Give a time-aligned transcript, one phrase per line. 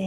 [0.00, 0.06] せ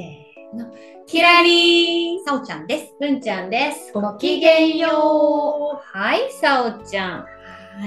[0.51, 0.73] ーの、
[1.05, 2.25] キラリー。
[2.25, 2.95] さおちゃんです。
[2.99, 3.93] 文ちゃんです。
[3.93, 5.97] ごきげんよう。
[5.97, 7.19] はいさおちゃん。
[7.19, 7.27] は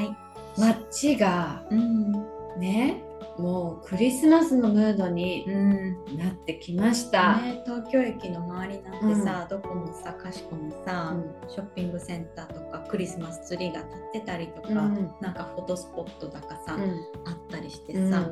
[0.01, 0.17] い。
[0.57, 2.13] 街がうん。
[2.61, 3.03] ね
[3.39, 6.17] もうクリスマスのムードにうん。
[6.17, 15.11] なってきました、ね、東京駅の周りなんてさ、どこもさかしこもさ、うショッピングセンターとかクリスマスツリーが立ってたりとか、うん。
[15.21, 16.83] なんかフォトスポットだかさ、うん。
[17.27, 18.11] あったりしてうん。
[18.13, 18.31] さ、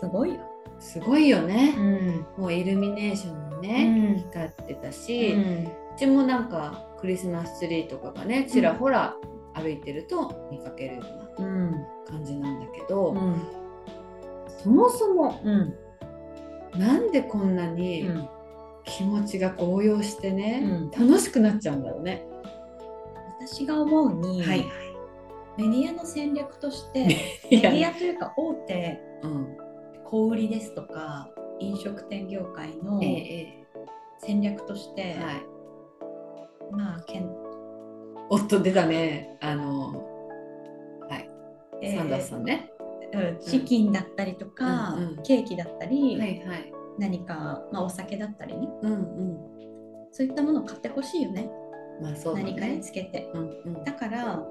[0.00, 0.51] すごいよ。
[0.82, 2.26] すごいよね、ん。
[2.36, 4.16] もうイルミネーションもうね、ん。
[4.16, 9.14] 光ってたし、ううんちもなんかクリスマスツリーとかがねちらほら
[9.54, 11.02] 歩いてると見かけるよ
[11.38, 13.42] ううんな感じなんだけど、うん。
[14.62, 15.74] そもそもうん
[16.78, 18.28] なんでこんなうにん。
[18.84, 21.08] 気持ちが高揚してね、うん。
[21.08, 22.26] 楽しくなっちゃうんだろうね。
[23.40, 24.64] 私が思うに、はい、
[25.58, 27.04] メディアの戦略として
[27.50, 29.56] メディアというか大手うん、
[30.12, 33.64] 小売りですとか飲食店業界のええ
[34.18, 35.42] 戦略として、ええはい。
[36.70, 37.30] まあけん
[38.28, 40.04] おっと出たねあの
[41.08, 41.28] はい
[41.80, 42.70] えーサンダースさんね。
[43.14, 46.72] うんチキンだったりとか、うんうんケーキだったり、はいはい。
[46.98, 49.38] 何か、まあ、お酒だったりねうんうん。
[50.12, 51.50] そういったものを買ってほしいよね
[52.02, 52.50] まあそうだね。
[52.52, 53.84] 何かにつけてうんうん。
[53.84, 54.42] だから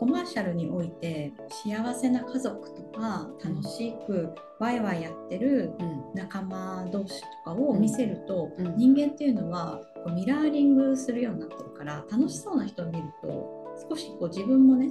[0.00, 6.00] コマーシャルにおいて幸せな家族とか楽しくワイワイやってるうん。
[6.14, 8.76] 仲間同士とかを見せると、うん。
[8.78, 14.90] 人間っていうのはこうミラーリングするようになってるから楽しそうな人を見ると少しこう自分もね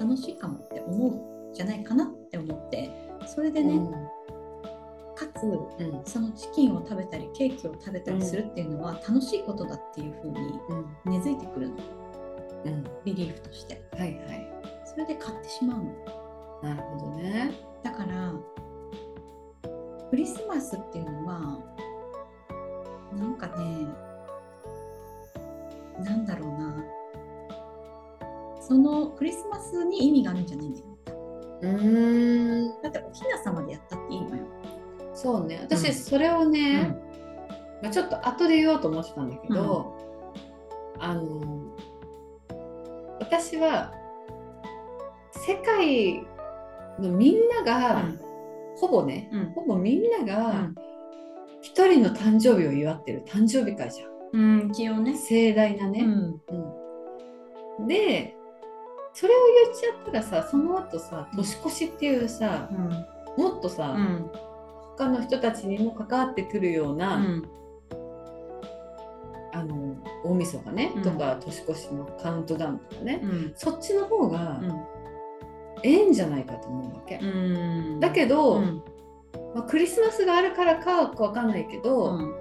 [0.00, 2.90] 楽しいかもって思うんじゃないかなって思って
[3.26, 3.78] それでね、
[5.14, 10.38] かつそのチキンを食べたりケーキを食べたりするっていうのは楽しいことだっていうふうに
[10.70, 11.12] うん。
[11.12, 11.76] 根付いてくるの
[12.66, 12.84] うん。
[13.04, 13.82] ビリーフとして。
[13.92, 14.52] はいはい。
[14.84, 15.84] それで買ってしまうの。
[16.62, 17.52] なるほどね。
[17.82, 18.32] だから
[20.10, 21.58] クリスマスっていうのは
[23.12, 23.86] なんかね
[26.04, 26.84] なんだろうな。
[28.60, 30.86] そのクリスマスに意味があるんじゃないんだよ。
[31.62, 32.82] うーん。
[32.82, 34.44] だっておひな様でやったっていいのよ、
[35.14, 35.60] そうね。
[35.62, 35.94] 私、うん。
[35.94, 36.96] それをね、
[37.82, 39.96] まあ、ちょっと後で言おうと思ってたんだけど、
[40.98, 41.65] あの
[43.28, 43.92] 私は
[45.32, 46.24] 世界
[47.00, 48.04] のみんなが、
[48.76, 49.44] ほぼね、うん。
[49.50, 50.74] ほぼみんなうがん。
[51.60, 54.10] 一人の誕生日を祝ってる誕生日会じゃん。
[54.32, 56.40] うん、一応ね、盛大なね、うん。
[57.78, 57.86] うん。
[57.88, 58.34] で
[59.12, 63.42] それを言っちゃったらさその後さ年越しっていうさうん。
[63.42, 64.30] もっとさ、うん。
[64.96, 67.42] 他の人たちにも関わってくるよううな、ん。
[69.52, 69.85] あの
[70.30, 71.02] 大晦日ね、うん。
[71.02, 73.52] とか年越しのカウントダウンとかね、うん。
[73.56, 74.84] そっちの方がうん。
[75.82, 77.26] ええんじゃないかと思うわけ、う
[77.96, 78.00] ん。
[78.00, 78.82] だけど、うん。
[79.54, 82.34] まあ、クリスマスがあるからかはわかんないけど、うん。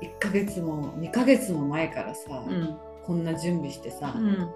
[0.00, 2.78] 1ヶ月も2ヶ月も前からさ、うん。
[3.04, 4.48] こんな準備してさ、うん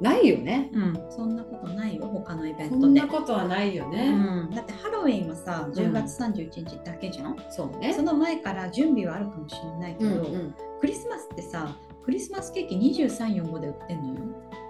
[0.00, 2.86] ないよね、うん、そんなことないよ他のイベンこトで。
[2.88, 7.94] んなことはないよね、うん、だってハロウィンはさ10月31日だけじゃん、そうね。
[7.94, 10.54] その前から準備はあるかもしれないけど、うんうん。
[10.80, 14.20] クリスマスってさクリスマスケーキ2345で売ってんのよ、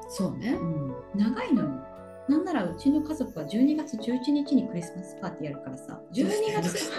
[0.09, 0.57] そうね。
[1.15, 1.71] 長いのよ。
[2.29, 6.91] なんならうちの家族は12月11日にクリスマスパーティーやるからさ12月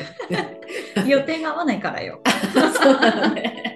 [1.09, 2.19] 予定が合わないからよ。
[2.53, 3.74] そうなのね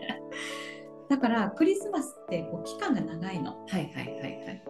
[1.09, 3.57] だからクリスマスってこう期間が長いの。
[3.67, 4.63] はいはいはいはい。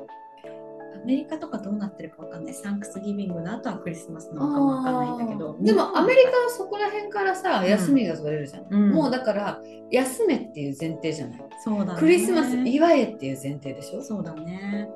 [1.02, 2.54] アメリカとかどうなってるかわかんない。
[2.54, 5.58] サンクスギビングの後はクリスマスなのかもわかんないんだけど。
[5.60, 7.70] でもアメリカはそこら辺からさ、うん。
[7.70, 8.92] 休みが取れるじゃん、うん。
[8.92, 9.62] もうだから
[9.92, 11.46] 休めっていう前提じゃない。
[11.64, 12.00] そうだね。
[12.00, 14.02] クリスマス祝えっていう前提でしょ？
[14.02, 14.90] そうだね。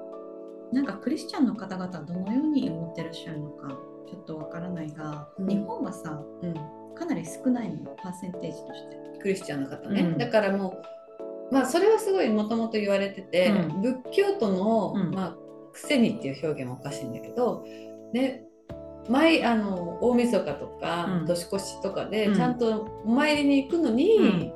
[0.71, 3.69] なんかクリスチャンの方々はどのように思ってらっしゃるのか
[4.09, 5.47] ちょっとわからないが、うん。
[5.47, 6.53] 日本はさうん。
[6.95, 7.81] かなり少ないの。
[7.81, 9.19] よパーセンテージとして。
[9.21, 10.17] クリスチャンの方ね、うん。
[10.17, 10.81] だからもう
[11.51, 13.81] まあそれはすごいもともと言われてて、うん。
[13.81, 15.11] 仏教徒の、うん。
[15.11, 15.35] まあ
[15.73, 17.65] 癖にっていう表現もおかしいんだけど
[18.13, 18.43] ね
[19.09, 21.25] 毎あの大晦日とか、うん。
[21.25, 22.35] 年越しとかで、うん。
[22.35, 24.53] ちゃんとお参りに行くのに、うん。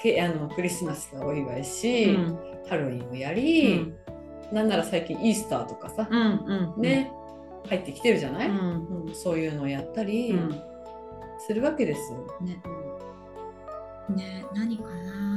[0.00, 2.38] けあのクリスマスがお祝いし、うん。
[2.68, 3.92] ハロウィンをやり、
[4.52, 6.82] なんなら最近イースターとかさ、うんうん。
[6.82, 7.12] ね、
[7.68, 9.06] 入ってきてるじゃない、うん。
[9.06, 10.60] うんそういうのをやったりうん。
[11.38, 12.18] するわけですよ。
[12.40, 12.60] ね。
[14.16, 15.27] ね何かな？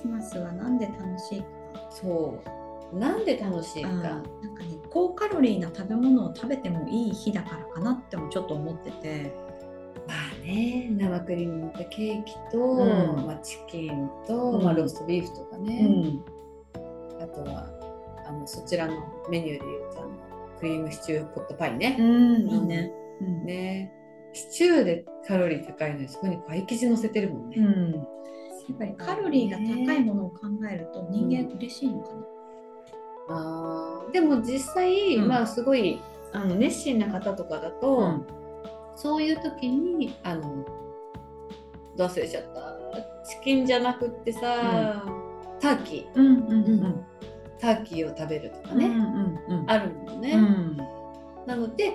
[0.00, 1.46] スマスはなんで楽しいか
[1.90, 2.38] そ
[2.92, 2.98] う。
[2.98, 9.32] なんで楽しいか、うんなんかね高カロリーな食べ物を食べてもいい日だからかなってもちょっと思ってて。
[10.06, 13.26] まあね生クリームのったケーキと、うん。
[13.26, 14.64] まあ、チキンと、うん。
[14.64, 16.24] まあ、ローストビーフとかうね、ん。
[17.20, 17.68] あとは
[18.26, 18.94] あのそちらの
[19.30, 21.96] メニューで言うとあのクリームシチューポットパイね。
[21.98, 22.90] うんいいね。
[23.20, 23.44] うん。
[23.44, 23.92] ね。
[24.32, 27.56] シチューでカロリー高いのにそこにパイ生地乗せてるもんね。
[27.58, 28.06] うん
[28.68, 30.38] やっぱりカロリーが高いものを考
[30.70, 32.22] えると人間嬉しいのかな？
[33.30, 34.12] あー。
[34.12, 35.28] でも実際、うん。
[35.28, 36.00] まあすごい
[36.32, 38.26] あの熱心な方とかだと、うん。
[38.94, 40.64] そういう時にあの
[41.96, 42.78] どう忘れちゃった？
[43.24, 45.04] チキンじゃなくってさ、
[45.60, 46.18] ターキー。
[46.18, 46.56] うんうんう
[46.88, 47.04] ん。
[47.58, 49.70] ターキーを食べるとかね、うんうんうん。
[49.70, 50.32] あるもんね。
[50.32, 50.76] うん。
[51.46, 51.94] なので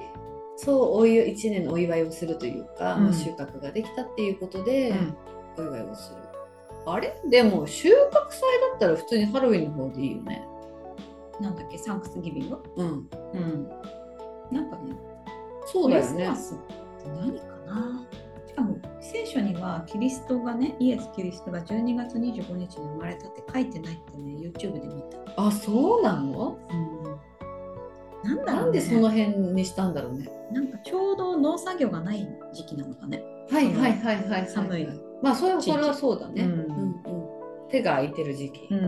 [0.57, 3.03] そうお湯1年のお祝いをするというか、うん。
[3.05, 5.17] まあ収穫ができたっていうことで、うん。
[5.57, 6.22] お祝いをする。
[6.85, 7.15] あれ？
[7.29, 10.45] でも収穫祭だったら普通にハロウィンの方でいいよね。
[11.39, 11.77] なんだっけ？
[11.77, 12.63] サンクスギビング？
[12.75, 12.87] うん。
[12.87, 13.69] うん
[14.51, 14.95] なんかね
[15.65, 16.27] そうだよね
[17.15, 18.05] 何かな？
[18.47, 26.59] しかも聖書にはキリストがねイエス・キリストが12月25日に生まれたって書いてないってね YouTube で見た、あ、そうなの？
[28.23, 30.29] なんだろう、ね、なんでその辺にしたんだろうね。
[30.51, 34.47] なんかちょうど農作業がない時期なのかねはいはいはいはいはい。
[34.47, 34.87] 寒い。
[35.23, 36.43] まあそれはそれはそうだね。
[36.43, 36.72] ううんんうん
[37.73, 38.71] 手が空いてる時期。
[38.71, 38.77] ん。
[38.77, 38.85] うん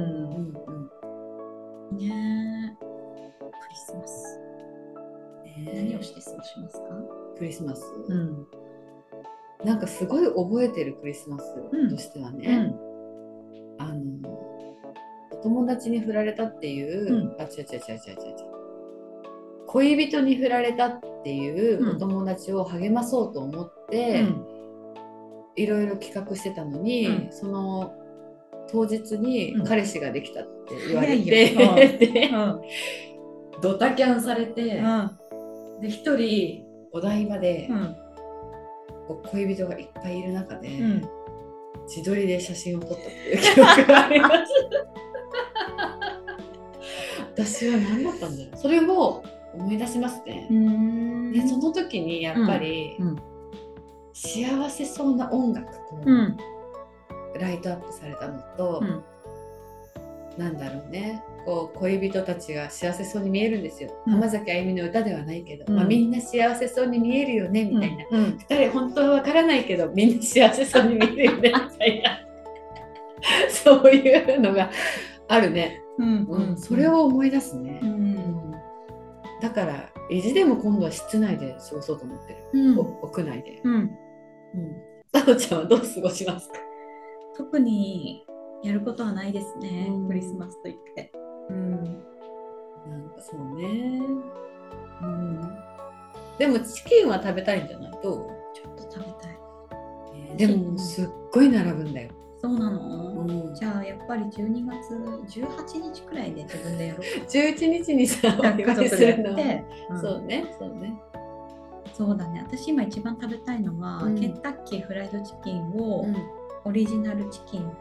[1.92, 1.98] うん。
[1.98, 2.78] ねえ。
[2.78, 4.40] クリスマス。
[5.44, 6.86] ね何をして過ごしますか？
[7.40, 7.84] クリスマス、
[8.14, 8.46] ん。
[9.66, 11.56] なんかすごい覚えてるクリスマス
[11.90, 12.76] としてはね、
[13.80, 14.30] あの
[15.32, 17.42] お友達に振られたっていう、うん。
[17.42, 18.36] あ違う違う違う違う違う。
[19.66, 21.96] 恋人に振られたっていううん。
[21.96, 24.26] お友達を励まそうと思って、
[25.56, 27.32] いろいろ企画してたのに、うん。
[27.32, 27.96] その
[28.72, 29.66] 当日にうん。
[29.66, 31.56] 彼氏ができたって言われて、
[33.62, 35.12] ドタキャンされて、うん。
[35.82, 37.70] で一人お台場で、
[39.32, 41.02] 恋人がいっぱいいる中で、うん。
[41.88, 44.34] 自撮りで写真を撮ったっていう記憶があります。
[47.36, 48.58] 私は何だったんだろう。
[48.58, 49.24] それを
[49.54, 50.48] 思い出しますね。
[50.50, 51.32] うん。
[51.32, 53.16] でその時にやっぱり、うん。
[54.14, 56.38] 幸せそうな音楽とうん
[57.40, 59.04] ライトアップされたのと、うん。
[60.38, 61.24] なんだろうね。
[61.46, 64.14] こう恋人たちが幸せそうに見えるんですよ、うん。
[64.14, 65.76] 浜崎あゆみの歌ではないけど、うん。
[65.76, 68.38] まあ、みんな幸せそうに見えるよねみたいな、うん。
[68.38, 72.20] 二人本当はわからないけどみんな幸せそうに見えるよねみたいな。
[73.50, 74.70] そういうのが
[75.28, 76.26] あるね、うん。
[76.26, 76.58] うん。
[76.58, 78.52] それを思い出すね、うん。
[79.42, 82.40] だから意地でも今度は室内で過ごそうと思ってる、
[83.02, 83.92] 屋内で、うん。
[84.56, 86.56] うん、ちゃんはどう過ごしますか、
[87.38, 88.26] 特に
[88.64, 90.08] やることはないですね、うん。
[90.08, 91.12] クリスマスといって。
[91.50, 91.84] うん、
[92.90, 94.02] なんかそうね、
[95.02, 95.42] うん、
[96.40, 97.92] でもチキンは食べたいんじゃない？
[97.92, 100.38] と、ちょっと食べたい。
[100.38, 102.10] でもすっごい並ぶんだよ、
[102.42, 104.96] そうなの、うん、じゃあやっぱり12月
[105.40, 107.02] 18日くらいで自分でやろう。
[107.30, 108.50] 11日にさおか。
[108.58, 109.32] 祝いするの。
[109.92, 110.02] うん。
[110.02, 110.94] そうねそうね。
[111.94, 112.44] そうだね。
[112.48, 114.20] 私今一番食べたいのは、うん。
[114.20, 116.16] ケンタッキーフライドチキンを、うん
[116.66, 117.74] オリジナルチキンっ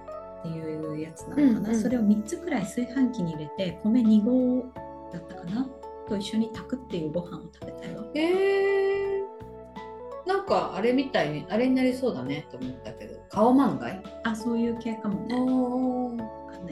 [0.43, 1.83] ていうやつなのかな、うんうん。
[1.83, 4.65] それを3つくらい炊飯器に入れて米2合
[5.13, 5.67] だったかな？
[6.09, 8.05] と一緒に炊くっていうご飯を食べたいわ。
[8.15, 9.25] へえ
[10.27, 12.47] なんかあれみたいにあれになりそうだね。
[12.51, 13.19] と思ったけど。
[13.31, 14.03] カオマンガイ？
[14.25, 15.35] あそういう系かもね。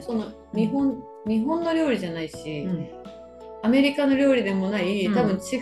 [0.01, 2.89] その日本、日本の料理じゃないし、うん
[3.63, 5.55] アメリカの料理でもない、うん多分違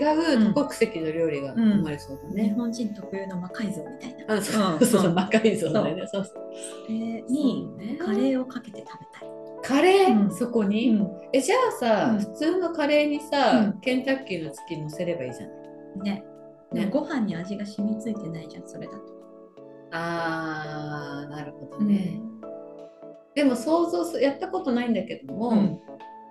[0.48, 2.54] う多国籍の料理が生まれそうだ日ね。
[2.58, 4.36] 本人特有の魔改造みたいな。
[4.36, 6.08] あそうそう魔改造だよね。
[6.08, 6.44] そうそう
[6.88, 9.30] それにカレーをかけて食べたい。
[9.64, 11.00] カレー、うんそこに、
[11.32, 16.16] えじゃあさ、うん普通のカレーにさ、うんケンタッキーのチキン乗せればいいじゃない。
[16.16, 16.24] ね。
[16.74, 19.00] でもご飯に味が染みついてないじゃん、それだと。
[19.92, 22.20] あーなるほどね。
[23.36, 25.80] でも想像すやったことないんだけども、うん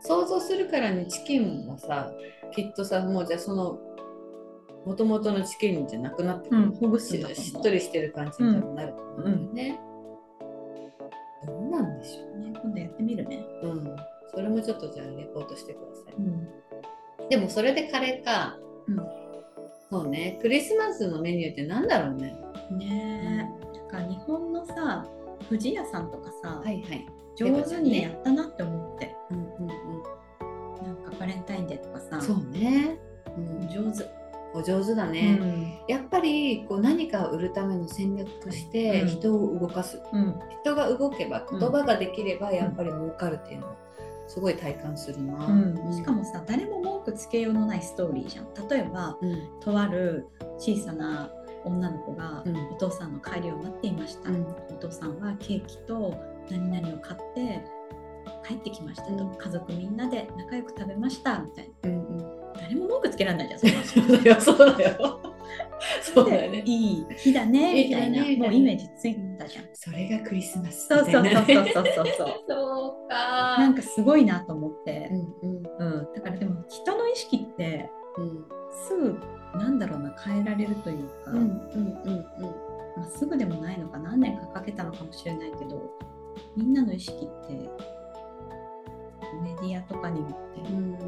[0.00, 2.12] 想像するからにチキンはさ
[2.52, 3.78] きっとさもうじゃあその
[4.86, 6.70] もともとのチキンじゃなくなってくる、うん。
[6.72, 9.80] ほぐししっとりしてる感じになると思うんだよね、
[11.46, 13.44] どうなんでしょね、今度やってみるね。
[13.62, 13.96] う、うん、
[14.34, 16.48] それもちょっとじゃあレポートしてください、うん。
[17.28, 18.56] でもそれでカレーか、
[18.88, 18.96] うん。
[19.90, 20.38] そうね。
[20.40, 22.34] クリスマスのメニューってなんだろうね。
[22.70, 23.48] ね
[23.92, 23.96] え。
[23.96, 25.04] なんか日本のさ、
[25.48, 27.06] 富士屋さんとかさ、はいはい。
[27.36, 29.14] 上手にやったなって思って。
[29.30, 29.49] うん
[31.30, 32.20] レンタインデーとかさ。
[32.20, 32.98] そうね、
[33.36, 34.20] うん、上手。
[34.52, 43.76] お上手だね、うん、やっぱりこう何かを売るための戦略として人を動かす、うん、人が動けば言葉ができればやっぱり儲かるっていうの
[44.26, 45.38] すごい体感するな、
[45.92, 48.68] しかもさ誰も文句つけようのないストーリーじゃん。
[48.68, 49.16] 例えば、
[49.60, 51.30] とある小さな
[51.64, 54.30] 女の子がお父さんの帰りを待っていました、
[54.68, 56.14] お父さんはケーキと
[56.48, 57.62] 何々を買って
[58.50, 59.34] 帰ってきましたと、うん。
[59.36, 61.38] 家族みんなで仲良く食べました。
[61.38, 61.88] みたいな。
[61.90, 62.52] うんうん。
[62.54, 64.40] 誰も文句つけられないじゃん そそうだよ。
[64.40, 65.20] そうだよ
[66.02, 67.84] そうだよねいい日だね。
[67.88, 68.44] みたいな。
[68.44, 69.64] もうイメージついたじゃん。
[69.72, 72.06] それがクリスマスそうそうそうそうそうそう。
[72.48, 73.56] そうか。
[73.58, 75.10] なんかすごいなと思って。
[75.42, 75.56] う、んうん。
[75.56, 79.18] うん、だからでも人の意識ってうんすぐ
[79.58, 82.26] なんだろうな変えられるというか、うんうんうん。
[82.96, 85.90] まあ、すぐでもないのか何年かかけたのかもしれないけど
[86.56, 87.70] みんなの意識って
[89.42, 90.98] メディアとかによってうん。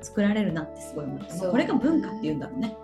[0.00, 2.76] 作られるなってすごい思った、まあこれが文化っていうんだろうね。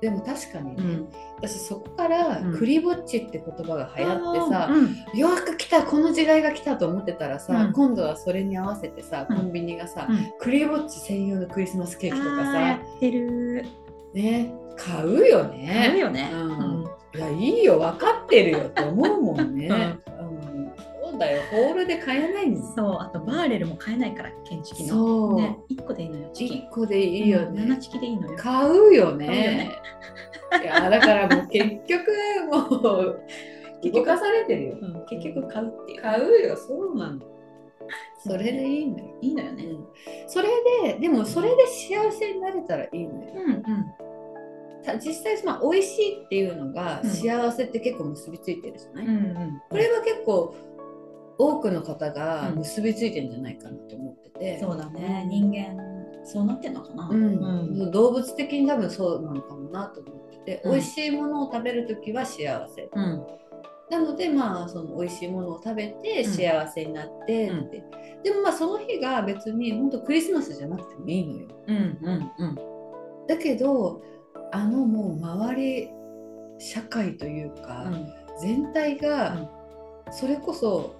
[0.00, 1.08] でも確かにね、うん。
[1.36, 2.58] 私そこからうん。
[2.58, 5.18] クリぼっちって言葉が流行ってさ、うん。
[5.18, 7.72] よく来たこの時代が来たと思ってたらさ、うん。
[7.72, 9.36] 今度はそれに合わせてさうん。
[9.36, 10.32] コンビニがさ、うん。
[10.40, 13.64] クリぼっち専用のクリスマスケーキとかあーやさってる。
[14.12, 15.98] ね買うよ買うね。
[15.98, 16.30] よね。
[16.32, 16.84] うん。
[17.14, 17.78] いやいいよ。
[17.78, 19.68] 分かってるよって思うもんね。
[21.22, 24.88] だよホールで買えないんですそう、あとバーレルも買えないから、建築の。
[24.88, 26.70] そう、ね、1個でいいのよ、チキン1。
[26.70, 27.62] 個でいいようんね。
[27.62, 28.38] 7チキでいいのよ。
[28.38, 29.70] 買うよねね。
[30.62, 32.10] いやだからもう結局
[32.50, 33.22] もう
[33.90, 34.76] 動かされてるよ。
[34.80, 36.02] うん結局買うっていう。
[36.02, 37.20] 買うよそうなの。
[38.18, 39.04] それでいいのよ。
[39.22, 39.64] いいのよね。
[39.64, 39.86] うん
[40.26, 40.48] それ
[40.84, 43.32] ででもそれで幸せになれたらいいのよ。
[43.34, 43.62] うんうん。
[44.82, 49.62] た実際まあ美味しいっていうのがうん幸せって結構結びついてるじゃない、うんうん。
[49.70, 50.54] これは結構
[51.38, 55.80] 多くの方が結びついてるんじゃないかなと思ってて、そうだね、人間、
[56.24, 57.08] そうなってんのかな。
[57.10, 57.90] うん。
[57.90, 60.72] 動物的に多分そうなのかもなと思ってて、うん。
[60.72, 62.88] 美味しいものを食べる時は幸せ。
[62.92, 63.26] うん。
[63.90, 66.32] なのでまあその美味しいものを食べてうん。
[66.32, 67.84] 幸せになってって、
[68.22, 71.48] でもまあその日が別に本当クリスマスじゃなくてもいいのよ。
[71.66, 73.26] うんうんうん。
[73.26, 74.02] だけど
[74.52, 75.90] あのもう周り
[76.58, 77.90] 社会というか、
[78.40, 79.50] 全体が
[80.10, 80.94] それこそ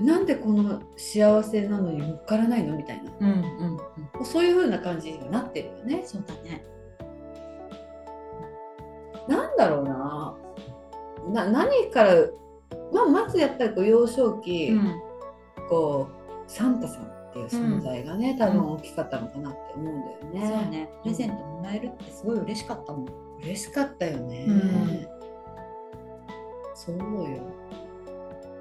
[0.00, 2.76] なんでこの幸せなのに乗っからないの？
[2.76, 3.78] みたいなうんうん
[4.18, 4.24] うん。
[4.24, 6.02] そういう風な感じになってるよね。
[6.04, 6.64] そうだね。
[9.26, 10.36] なんだろうな
[11.32, 12.14] な何から、
[12.92, 15.00] まあ、まずやっぱりこう幼少期、うん
[15.68, 20.62] こうサンタさんっていう存在がね、多分大きかったのかなって思うんだよね。
[20.62, 23.06] そうね、プレゼントもらえるってすごい嬉しかったもん。
[23.42, 24.46] 嬉しかったよね。
[24.48, 25.06] うん
[26.74, 27.42] そうよ。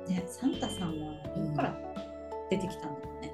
[0.08, 1.78] ね、サンタさんはどこから
[2.50, 3.34] 出てきたんだろうね。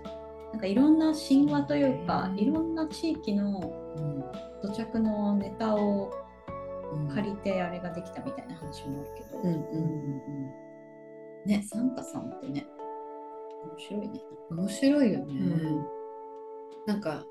[0.52, 2.40] なんかいろんな神話というか、うん。
[2.40, 3.60] いろんな地域の
[3.98, 4.24] うん
[4.62, 6.12] 土着のネタを
[6.94, 7.08] うん。
[7.10, 10.52] 借りてあれができたみたいな話もあるけど、うんうんうん
[11.46, 12.66] ね、サンタさんってね、
[13.78, 14.22] 面白いね。
[14.52, 15.26] うん、面白いよね。
[15.26, 15.86] うん。
[16.86, 17.24] なんか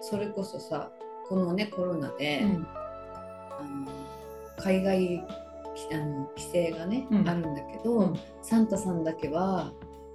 [0.00, 0.90] それこそさ
[1.28, 2.66] このねコロナで、うん。
[3.58, 3.90] あの
[4.58, 5.45] 海外き
[5.92, 7.28] あの規制がね、うん。
[7.28, 8.14] あるんだけど、うん。
[8.42, 9.72] サンタさんだけは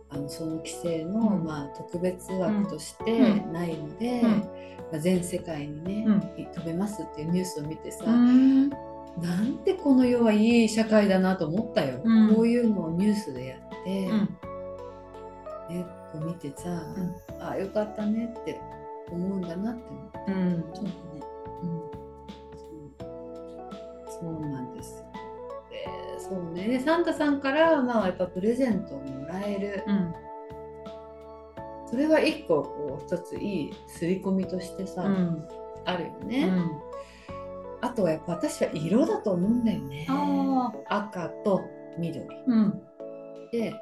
[0.10, 1.44] あのその規制の、うん。
[1.44, 3.54] まあ、特別枠としてうん。
[3.54, 4.30] ないので、うん。
[4.30, 6.22] まあ、全世界にね、うん。
[6.54, 8.70] 飛べますっていうニュースを見てさ、うん。
[8.70, 12.36] なんてこの世はいい社会だなと思ったよ、うん。
[12.36, 14.20] こういうのをニュースでやって、うん。
[15.70, 17.16] ね、こう見てさ、ん。
[17.40, 18.60] ああよかったねって
[19.10, 20.32] 思うんだなって思って。
[20.32, 20.96] うん、そうだね。
[22.56, 25.01] そうそうなんです
[26.32, 26.66] そうね。
[26.70, 30.14] でサンタさんからまあやっぱプレゼントをもらえる、うん。
[31.88, 35.46] それは一個こう一ついい刷り込みとしてさ、うん。
[35.84, 36.72] あるようね、ん、
[37.82, 40.08] あとはやっぱ私は色だと思うんだよね。
[40.10, 41.60] あ赤と
[42.00, 42.26] 緑。
[42.48, 42.82] うん。
[43.52, 43.74] で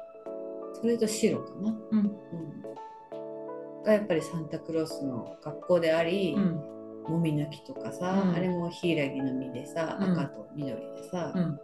[0.80, 1.98] それと白かな、うん。
[1.98, 3.82] うん。
[3.84, 6.60] がやっぱりサンタクロースの格好であり、うん。
[7.06, 8.34] もみの木とかさ、うん。
[8.34, 10.18] あれもヒイラギの実でさ、うん。
[10.18, 11.60] 赤と緑でさ、うん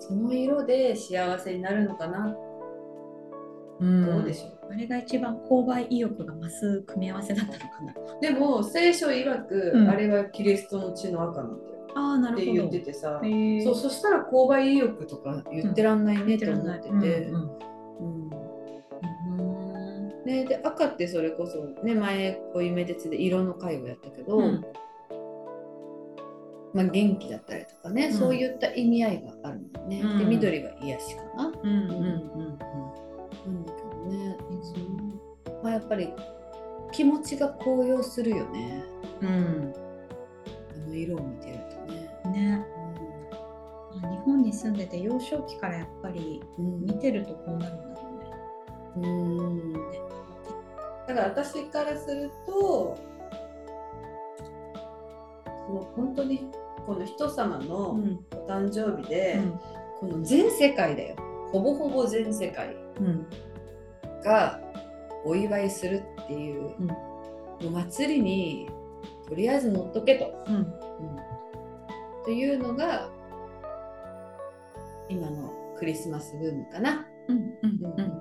[0.00, 2.34] その色で幸せになるのかな、
[3.80, 4.06] うん。
[4.06, 4.72] どうでしょう。
[4.72, 7.94] あれが一番購買意欲が増す組み合わせだったのかな。
[8.20, 9.88] でも聖書曰く、うん。
[9.88, 11.70] あれはキリストの血の赤なんだよ。
[11.94, 18.30] ああ、なって言っててさ、へそうそしたら購買意欲とか言ってらんないねと思ってて、うんうん
[19.38, 24.64] うんね、で赤ってそれこそ、ね、前こう夢鉄で色の回をやったけど、うん
[26.72, 28.12] まあ、元気だったりとかね、うん。
[28.12, 30.18] そういった意味合いがあるもんね、うん。
[30.18, 31.88] で緑は癒しかな、うんうんうん。
[31.88, 32.04] な
[32.44, 33.64] ん。
[33.64, 36.12] だけどね、そのまあ、やっぱり
[36.92, 38.84] 気持ちが高揚するよね。
[39.20, 39.72] うん。
[40.88, 42.32] の色を見てるとね。
[42.32, 42.66] ね。
[43.92, 46.84] 日本に住んでて幼少期からやっぱりうん。
[46.84, 48.08] 見てるとこうなるんだろ
[48.96, 49.08] うね。
[49.08, 49.12] う
[49.48, 49.72] ん。
[51.06, 52.96] だから私からすると
[55.68, 56.50] もう本当に
[56.86, 58.24] この人様のん。
[58.32, 59.60] お誕生日で、うん。
[60.00, 61.16] この全世界だよ。
[61.52, 63.26] ほぼほぼ全世界うん。
[64.22, 64.60] が
[65.24, 66.74] お祝いするっていう、
[67.60, 67.72] うん。
[67.72, 68.68] 祭りに
[69.28, 70.54] とりあえず乗っとけと、うん。
[70.54, 70.62] うん。
[70.62, 70.66] っ
[72.24, 73.08] ていうのが
[75.08, 77.06] 今のクリスマスブームかな。
[77.28, 78.00] うんうんうん。
[78.00, 78.18] うん。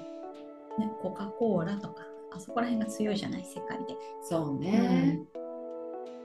[0.78, 3.96] ね、コカ・コーラとかあそこら辺が強いじゃない世界で。
[4.24, 5.20] そうね、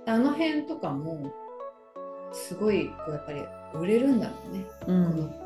[0.06, 1.32] あの辺とかも
[2.34, 3.42] すごいこうやっぱり
[3.74, 4.64] 売れるんだろうね。
[4.82, 5.44] うこの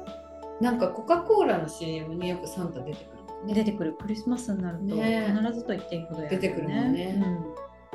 [0.61, 3.55] なんかコカ・コーラの CM によくサンタ出てくるね。
[3.55, 3.95] 出てくる。
[3.95, 5.33] クリスマスになるとね。
[5.41, 7.23] 必ずと言っていいほどやる出てくるもんね。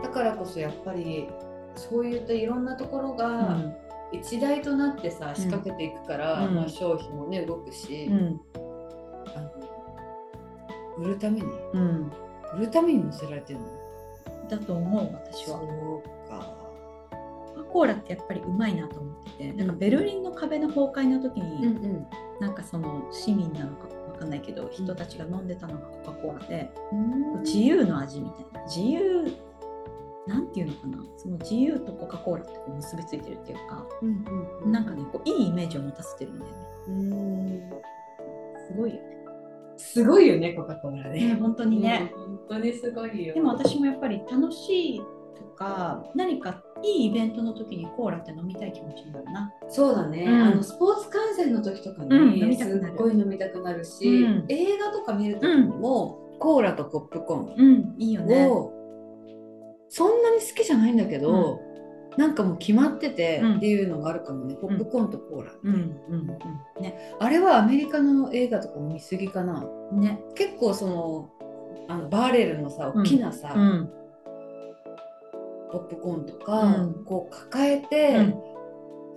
[0.02, 1.28] だからこそやっぱり
[1.76, 3.18] そういったいろんなところうん。
[3.18, 3.60] が
[4.12, 6.56] 一台となってさ仕掛けていくから、うん。
[6.56, 8.42] まあ、消費もね動くし、うん。
[9.36, 9.52] あの
[11.00, 11.48] 売るために。
[11.74, 12.12] うん。
[12.56, 13.66] 売るために載せられてるの
[14.50, 15.60] だと思う私は。
[17.74, 22.08] コーラってやっぱりうまいなと思っててなんかベルリンの壁の崩壊の時に、うん
[22.40, 26.96] なんかその市民なのかわかんないけど人たちが飲んでたのがコカ・コーラで、う
[27.38, 27.42] ん。
[27.42, 28.66] 自由の味みたいな。
[28.66, 29.32] 自由
[30.28, 30.98] なんていうのかな。
[31.16, 34.26] その自由とコカ・コーラって結びついてるっていうか、うん
[34.66, 36.58] うんなんかねこういいイメージを持たせてるんだよね。
[36.88, 37.70] うん。
[38.68, 39.02] すごいよね。
[39.78, 41.28] すごいよねコカ・コーラね。
[41.30, 41.36] ね。
[41.36, 43.36] 本当にね、うん本当にすごいよ。
[43.36, 45.02] でも私もやっぱり楽しい
[45.36, 49.52] とか何かいいイベントの時にコーラって飲みたい気持ちになるな。
[49.70, 50.42] そうだね、うん。
[50.42, 54.46] あのスポーツ観戦の時とかに、うんすっごい飲みたくなるし、うん。
[54.50, 58.50] 映画とか見る時にも、コーラとポップコーうんいいよね。
[59.90, 61.62] そんなに好きじゃないんだけど、
[62.18, 63.58] なんかもう決まっててうん。
[63.58, 66.14] っていうのがあるかもね、ポップコーンとコーラ、うんうん
[66.78, 66.82] うん。
[66.82, 67.16] ね。
[67.20, 69.64] あれはアメリカの映画とか見すぎかな。
[69.94, 70.22] ね。
[70.36, 71.30] 結構その
[71.88, 73.90] あのバーレルのさ大きなさ、うん
[75.74, 77.04] ポップコーンとか、うん。
[77.04, 78.36] こう抱えて、うん。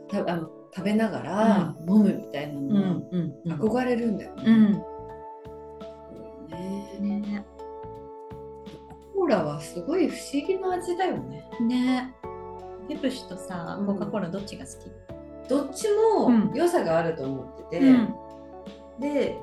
[0.09, 3.53] たあの食べながら飲むみたいなうのはんうんうん。
[3.53, 4.43] 憧れるんだよね。
[4.47, 4.73] うん。
[6.49, 7.21] ね。
[7.21, 7.47] ね。
[9.15, 11.45] コーラはすごい不思議な味だよね。
[11.61, 12.15] ね。
[12.89, 13.87] ペプシとさうん。
[13.87, 16.41] コカ・コーラどっちが好き、どっちうん。
[16.41, 18.15] も良さがあると思ってて、うん。
[18.99, 19.39] で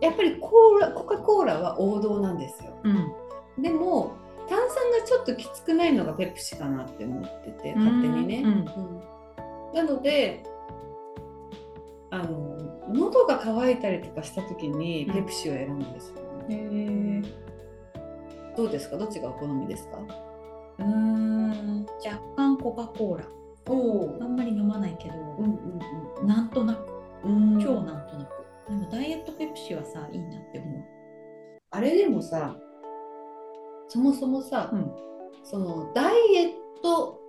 [0.00, 2.78] やっぱりコーラコカ・コーラは王道なんですよ。
[2.84, 3.62] うん。
[3.62, 4.16] でも
[4.48, 8.42] 炭酸がちょっときつくないのがペプシかなって思ってて勝手にね。
[8.44, 8.50] うん。
[8.50, 8.64] うん。
[9.74, 10.42] なので
[12.10, 12.56] あの
[12.92, 16.16] 喉が渇いたりとかした時にペプシを選ぶんですよ、
[16.48, 17.22] へえ
[18.56, 18.96] どうですか？
[18.96, 19.98] どっちがお好みですか？
[20.78, 21.86] うーん。
[22.04, 23.24] 若干コカ・コーラ。
[23.68, 25.44] おあんまり飲まないけど、うん
[26.20, 26.26] うん。
[26.26, 26.86] なんとなく。
[27.24, 27.60] うん。
[27.60, 28.46] 超なんとなく。
[28.68, 30.84] でもダイエットペプシはさいいなって思う。
[31.72, 32.56] あれでもさ
[33.88, 34.90] そもそもさ、うん。
[35.44, 36.50] そのダイエッ
[36.82, 37.20] ト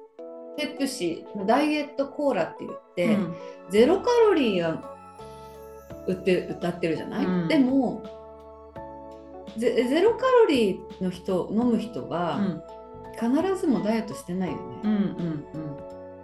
[0.57, 3.35] ペプシダイエットコーラって言って、うん。
[3.69, 4.83] ゼロカロリーが
[6.07, 7.47] 売って歌ってるじゃない、うん。
[7.47, 8.03] でも
[9.57, 12.63] ゼゼロカロリーの人飲む人うはん。
[13.19, 15.45] 必ずもダイエットしてないよね、うんうん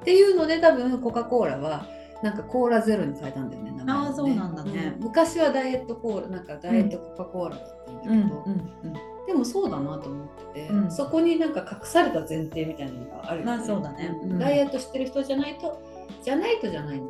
[0.01, 1.87] っていうので多分コカ・コーラは
[2.21, 4.07] なんかコーラゼロに変えたんだよね名前をね。
[4.09, 4.93] あーそうなんだね。
[4.97, 5.03] うん。
[5.05, 10.91] 昔はダイエットコーラなんかダイエットコカ・コーラだったんだけど、うんうんでもそうだなと思ってて、うん。
[10.91, 13.57] そこになんか隠された前提みたいなのがあるよね。
[13.57, 14.17] まあそうだね。
[14.21, 14.39] うん。
[14.39, 15.81] ダイエットしてる人じゃないと、
[16.21, 17.07] じゃないとじゃないの。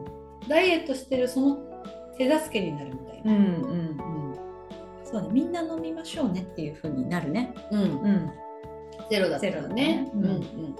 [0.47, 1.57] ダイエットしてるその
[2.17, 3.33] 手助けになるみたいな。
[3.33, 3.49] うんうんう
[4.31, 4.35] ん。
[5.03, 5.29] そうね。
[5.31, 7.53] みんな飲みましょうねっていう風になるね。
[7.71, 7.81] うん。
[7.81, 8.31] うん。
[9.09, 9.51] ゼロだったらね。
[9.51, 10.11] ゼロだね。
[10.13, 10.25] うん。
[10.25, 10.75] うん。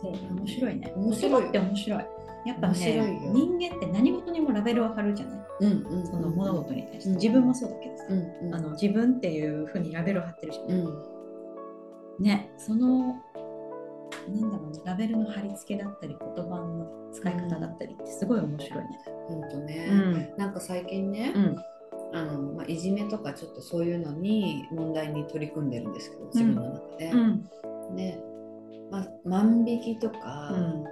[0.00, 0.92] そう面白いね。
[0.96, 2.04] 面白いって面白い。
[2.44, 3.04] やっぱ面白いよ。
[3.04, 6.06] ね人間って何事にもラベルを貼るじゃないうんうん。
[6.06, 8.54] その物事に対して、うん自分もそうだけどさ、うんうん。
[8.54, 10.88] あの自分っていう風にラベルを貼ってるじゃない、う
[12.20, 12.24] ん。
[12.24, 13.16] ねその
[14.28, 18.88] なんだろうねラベルの貼り付けだったり言葉の使い方だったりってすごい面白いね。
[19.28, 19.86] ほんとね。
[19.88, 21.56] んなんか最近ね、うん
[22.14, 27.10] あのまあ、いじめとかちょっとそういうのに問題に取り組んでるんですけど、自分の中で。
[27.10, 27.48] うん
[27.94, 28.18] ね、
[28.90, 30.84] まあ、万引きとか、うん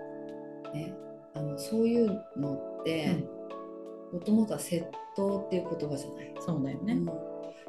[0.73, 0.95] ね、
[1.35, 3.25] あのそういうのって
[4.13, 4.85] もともとは窃
[5.17, 6.95] 盗っていう言葉じゃない、そうだよね。
[6.95, 7.09] うん。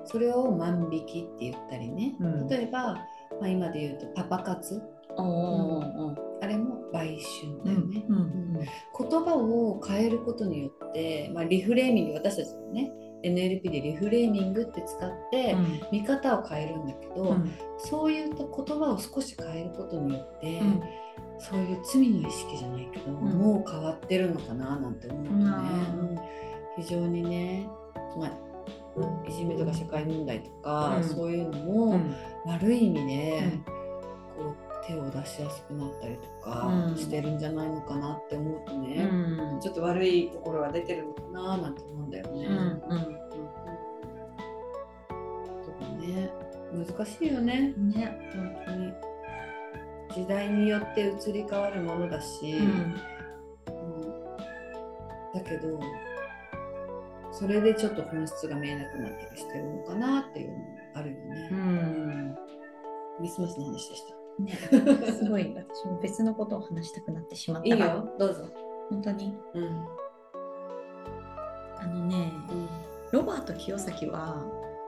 [0.05, 2.47] それを万引きって言ったりね、うん。
[2.47, 2.95] 例えば、
[3.39, 4.81] まあ、今で言うとパパ活。
[5.17, 8.15] おーおーあれも売春だよね、うん。
[8.15, 8.53] うん。
[8.55, 8.65] 言
[9.23, 12.91] 葉を変えることによって、まあ、リフレーミング私たちもね
[13.23, 15.81] NLP でリフレーミングって使ってうん。
[15.91, 17.51] 見方を変えるんだけど、うん。
[17.77, 20.81] そういった言葉を少し変えることによって、うん
[21.49, 23.15] そういう罪の意識じゃないけど、ん。
[23.15, 26.21] もう変わってるのかななんて思うとね、
[26.77, 27.67] 非常にね、
[28.17, 28.29] まあ、
[29.27, 31.03] いじめとか社会問題とか、うん。
[31.03, 32.15] そういうのうもん。
[32.45, 33.43] 悪い意味で、
[34.37, 36.95] こう手を出しやすくなったりとかうん。
[36.95, 39.59] してるんじゃないのかなって思うとうね、ん。
[39.59, 42.45] ちょっと悪いところが出てるのかななんて思うんだよね。
[42.45, 42.79] うんうん
[45.63, 46.29] とかね。
[46.73, 47.73] 難しいよね。
[47.77, 48.93] うんね本当に
[50.11, 52.65] 時代によって移り変わるものだし、うん。
[52.65, 53.11] うん
[55.33, 55.79] だけど
[57.31, 61.49] それでちょっと本質が見えなくなったりしてるのかなっていうのもあるよね。
[61.51, 62.35] うん。
[63.17, 64.15] クリスマスの話でした。
[64.43, 65.07] ね。
[65.17, 65.53] すごい。
[65.55, 67.69] 私も別のことを話したくなってしまった。
[67.69, 68.49] がいいよ、どうぞ。
[68.89, 69.33] 本当に。
[69.53, 69.87] うん。
[71.79, 72.67] あのねうん、
[73.11, 74.45] ロバート清崎は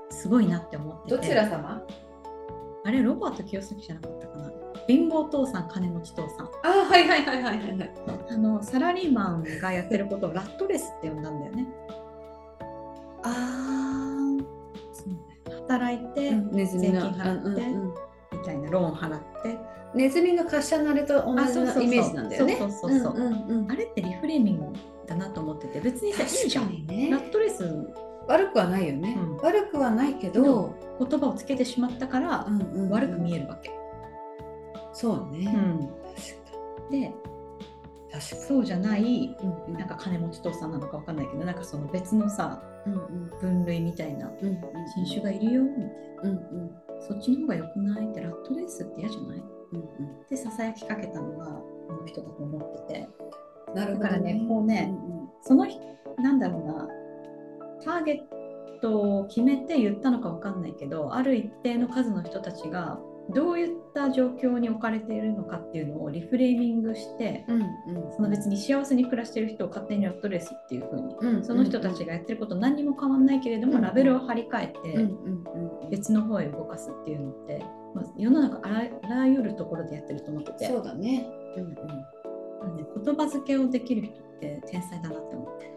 [0.09, 1.15] すごいなって思ってて。
[1.15, 1.81] どちら様？
[2.85, 4.62] あれロバート清崎じゃなかったかな？
[4.87, 6.49] 貧乏父さん金持ち父さん。
[6.63, 7.91] あはいはいはいはいはいはい。
[8.29, 11.67] あのサラリーマンがやってることをラットレスって呼んだんだよね。
[13.23, 14.37] あ
[14.91, 15.07] そう
[15.47, 17.93] だよ働いて、ネズミの税金払ってうんうんうん。
[18.33, 19.57] みたいなローン払って。
[19.95, 21.83] ネズミの滑車のあれと同じあそうそうそう。
[21.83, 22.55] イメージなんだよね。
[22.57, 23.19] そうそうそうそう。
[23.19, 23.71] んんうん。
[23.71, 24.65] あれってリフレーミング
[25.07, 27.09] だなと思ってて別にさいいじゃん、ね。
[27.11, 27.63] ラットレス
[28.27, 29.15] 悪くはないよね。
[29.17, 29.37] うん。
[29.37, 32.89] 悪くはないけど、言葉をつけてしまったからうんうんうん。
[32.89, 33.71] 悪く見えるわけ、
[34.93, 35.51] そうね。
[35.53, 35.79] うん。
[36.89, 37.13] 確で
[38.47, 39.35] そうじゃないに。
[39.67, 39.73] うん。
[39.73, 43.39] なんか金持ち父さんなのかわかんないけどなんかその別のさうんうん。
[43.41, 44.61] 分類みたいなうんうん
[45.05, 45.89] 人種がいるよみたいな。
[46.23, 46.33] うんう
[46.65, 46.71] ん。
[47.01, 49.43] そっちの方が良くないってラットレースって嫌じゃない？
[49.73, 49.83] うんっ
[50.29, 51.63] てささやきかけたのがこ
[51.99, 53.09] の人だと思ってて。
[53.69, 53.75] うん。
[53.75, 55.29] なるほどだからねこうねうんうん。
[55.41, 55.81] その人
[56.19, 56.87] なんだろうな
[57.83, 68.13] ターゲットを決めて言ったのかわかんないけどある一定の数の人たちがどういった状況に置かれているのかっていうのをリフレーミングしてうんうん。
[68.13, 78.69] その別に幸せに暮らしている人を勝手にラットレースっていう風にうんその人たちがやってること何にも変わんないけれども、うんラベルを貼り替えてうんうんうん別の方へ動かすっていうのって、まあ、世の中あ
[79.07, 80.67] らゆるところでやってると思ってて。
[80.67, 81.27] そうだね。
[81.57, 83.03] うんうん。
[83.03, 85.73] 言葉付けをできる人って天才だなって思って。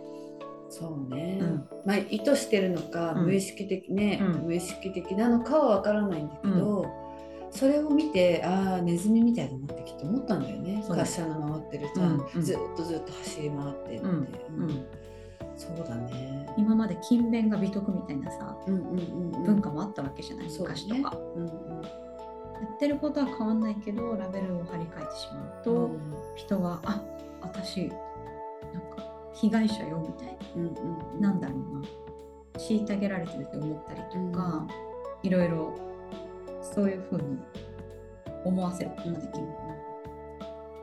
[0.68, 1.38] そうね。
[1.40, 1.68] うん。
[1.84, 3.24] まあ意図してるのか、うん。
[3.26, 4.46] 無意識的ね、うん。
[4.46, 6.86] 無意識的なのかはわからないんだけど、
[7.56, 10.84] それを見てああネズミみたいだなってきっと思ったんだよね。
[10.86, 12.42] 滑車の回ってるさ、うんうん。
[12.42, 14.86] ずっとずっと走り回ってって、うんうん。
[15.56, 16.46] そうだね。
[16.58, 21.16] 今まで勤勉が美徳みたいなさうんうんうんうん、文化もあったわけじゃない、昔とか。
[21.34, 21.46] うんうん。
[21.46, 21.52] や
[22.74, 26.00] ってることは変わんないけどラベルを貼り替えてしまうと、うん。
[26.34, 27.02] 人はあ
[27.40, 31.86] 私なんか被害者よみたいうんうんななんだろうな。
[32.58, 34.66] 虐げられてるって思ったりとか、
[35.22, 35.74] いろいろ
[36.76, 37.38] そういうふうに
[38.44, 39.46] 思わせることができる。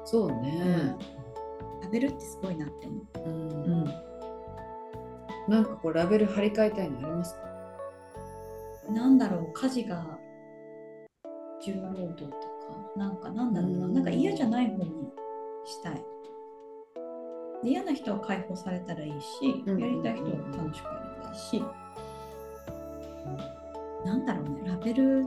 [0.04, 0.98] そうね。
[1.84, 3.06] ラベルってすごいなって思う。
[3.26, 3.52] うん。
[3.52, 3.86] うん。
[5.48, 7.42] なんかこうラベル貼り替えたいのありますか？
[8.92, 9.54] なんだろう。
[9.54, 10.18] 家事が
[11.64, 12.34] 重労働とか。
[12.98, 13.94] なんかなんだろうな、うん。
[13.94, 14.90] なんか嫌じゃない方に
[15.66, 16.04] したい。
[17.64, 19.80] で嫌な人は解放されたらいいし、うん。
[19.80, 21.64] やりたい人は楽しくやればいいし、
[24.06, 24.64] なんだろうね。
[24.66, 25.26] ラベル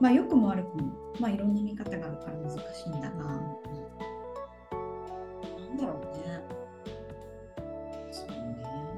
[0.00, 3.36] まあ良くも悪くもまあいろんな見方があるから難しいんだが、なん
[5.76, 6.42] だろうね、
[8.10, 8.34] そうね。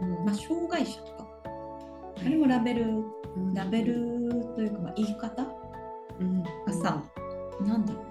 [0.01, 3.05] うんまあ障害者とかあれもラベル
[3.37, 3.95] うんラベル
[4.55, 5.43] というか、まあ、言い方？
[6.21, 7.03] うんがさ、
[7.63, 8.11] なんだろうね。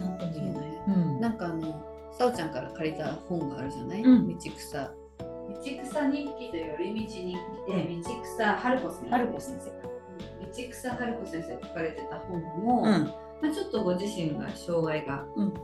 [0.00, 0.64] なんとも言えない。
[0.88, 4.02] うんなんかあのさおちゃんから借りた本があるじゃない？
[4.02, 4.90] うん道草。
[5.18, 7.36] 道草日記という寄り道日記
[7.72, 9.10] で、道草春子先生。
[9.10, 9.97] 春子先生。
[10.18, 13.12] 道草春子先生が書かれてた本も、うん。
[13.40, 15.54] まあちょっとご自身が障害がうん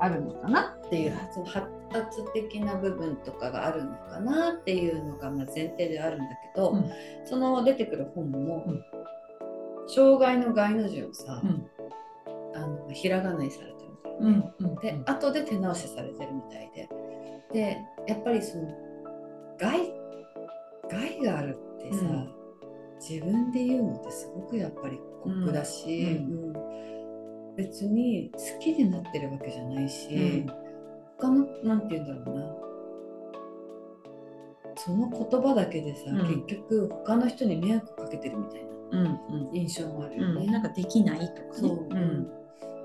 [0.00, 6.90] あるのかなっていう、その発達的な部分とかがあるのかなっていうのがまあ前提であるんだけど、うん
[7.24, 8.84] その出てくる本も、うん
[9.88, 11.66] 障害の害の字をさ、うん
[12.54, 14.36] あのひらがなにされてるんだようね。
[14.36, 14.54] ん。
[14.60, 14.74] うん。
[14.76, 16.88] で後で手直しされてるみたいで
[17.52, 18.68] でやっぱりその
[19.58, 19.92] 害
[20.90, 22.41] 害があるってさ、うん
[23.08, 26.72] 自分で言うのってすごくやっぱり酷だし、うんうん
[27.54, 30.46] 別に好きでなってるわけじゃないし、うん
[31.18, 32.56] 他のなんて言うんだろうな
[34.74, 39.50] その言葉だけでさ、うん結局他の人に迷惑かけてるみたいなうん。
[39.52, 40.46] 印象もあるよね。
[40.46, 40.52] うん。
[40.52, 41.46] なんかできないとかね。
[41.52, 42.30] そう、うん。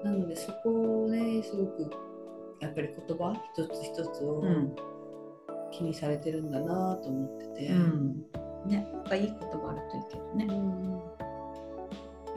[0.04, 1.90] なのでそこをねすごく
[2.60, 4.76] やっぱり言葉一つ一つをうん。
[5.72, 8.26] 気にされてるんだなと思ってて、うん。
[8.68, 10.46] ね、なんかいい言葉あるといいけどね。
[10.50, 11.02] うん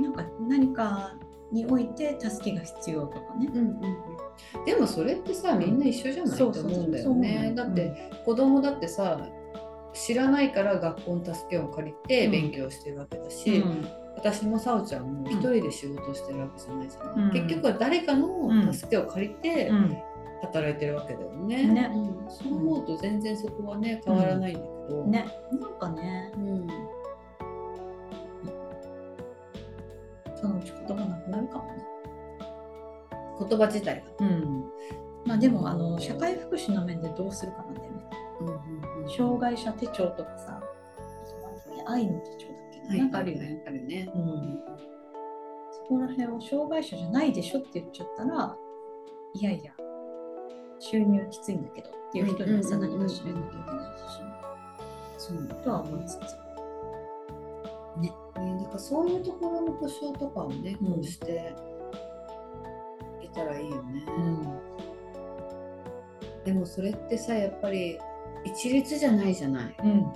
[0.03, 1.15] なんか何か
[1.53, 3.51] において助けが必要とかね。
[3.53, 4.65] うんうんうん。
[4.65, 6.39] でもそれってさみんな一緒じゃない。
[6.39, 7.53] と思うんだよね。
[7.55, 9.21] だって子供だってさ
[9.93, 12.33] 知らないから学校の助けを借りてうん。
[12.33, 13.87] 勉強してるわけだし、うん。
[14.17, 17.33] 私もさおちゃんも一人で仕事してるわけじゃないじゃない、うん。
[17.33, 19.97] 結局は誰かの助けを借りてうん。
[20.43, 21.67] 働いてるわけだよね。
[21.67, 21.91] ね。
[21.95, 22.31] うん。
[22.31, 26.67] そう思うと全然そこはね変わらないんだけど、ね、なんかね、うん、
[30.37, 31.85] そのうち言葉なくなるかもね。
[33.49, 34.27] 言葉自体が。
[34.27, 34.65] うん。
[35.27, 38.01] まあでもあの社会福祉の面でどうするかなんだよね。
[39.17, 40.63] 障害者手帳とかさ、
[41.87, 43.63] 愛の手帳だっけな、はい、なんかあるよね。。
[43.67, 44.11] あるね。
[44.15, 44.61] うん。
[45.73, 48.57] そこら辺を障害者じゃないでしょって言っちゃったら、
[49.35, 49.73] いやいや、
[50.79, 54.21] 収入きついんだけどっていう人にはさ、うんうんうんうん何かしらなきゃいけないし、
[55.21, 56.21] そうだとは思いつつ。
[58.01, 58.11] ね、
[58.59, 61.55] だからそういうところの保証とかをね、うんこうして
[63.23, 64.03] いけたらいいよね。
[66.43, 67.99] でもそれってさやっぱり
[68.45, 69.77] 一律じゃないじゃない。
[69.85, 70.11] うん。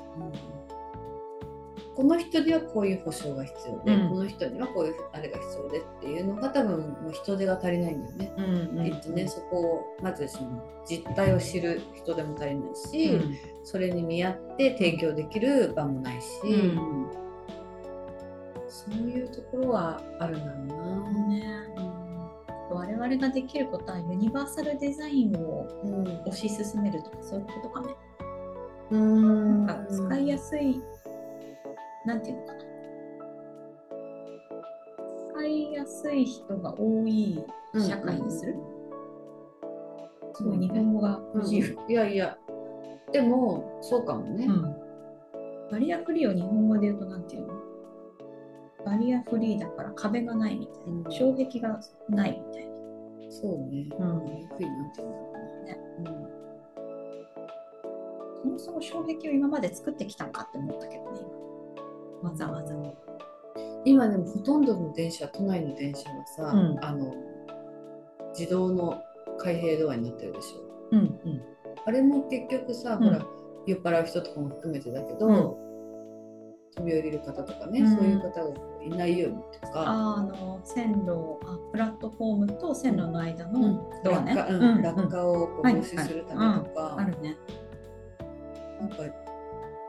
[1.94, 8.32] この人にはこういう保証が必要で、うんこの人にはこういうあれが必要でっていうのが多分もう人手が足りないんだよね。
[8.36, 8.78] うん。
[8.78, 8.90] うん。
[8.90, 13.36] きっとね、そこをまずその実態を知る人手も足りないし、うん。
[13.62, 17.10] それに見合って提供できる場もないし、うん
[18.66, 21.28] そういうところはあるんだろうな。
[21.28, 21.44] ね、
[22.72, 27.94] 我々ができることはユニバーサルデザインをうん推し進めるとかそういうことかね。
[28.90, 30.82] うんなんか使いやすい、
[32.04, 32.60] なんていうのかな。
[35.32, 38.56] 使いやすい人が多い社会にする？
[40.34, 41.78] すごい日本語が不自由。
[41.88, 42.36] いやいや。
[43.12, 44.62] でもそうかもね、うん。
[45.70, 47.54] バリアフリーを日本語で言うとなんていうの？
[48.84, 51.10] バリアフリーだから壁がないみたいな。
[51.10, 52.74] 障壁がないみたいな。
[53.30, 54.38] そうね、うん。
[54.38, 55.78] ゆっくりなんていうんだろうね。
[56.04, 56.18] ね、
[58.42, 61.28] そもそも障壁を今まで作ってきたんかって思ったけどね、今
[62.24, 62.74] わざわざ。
[62.74, 62.92] うん
[63.84, 66.84] 今でもほとんどの電車都内の電車はさ、うん。
[66.84, 67.14] あの
[68.36, 69.00] 自動の
[69.38, 70.88] 開閉ドアになってるでしょ。
[70.92, 71.42] うんうん。
[71.84, 73.04] あれも結局さ、うん。
[73.04, 73.24] ほら
[73.66, 75.34] 酔っ払う人とかも含めてだけど、うん。
[76.76, 77.96] 飛び降りる方とかね、うん。
[77.96, 84.34] そういう方がいないようにとか、あの線路あ、プラットフォームと線路の間のドアね。
[84.82, 87.36] 落下,、をこうはい防止するためとか、あるね。
[88.80, 88.96] なんか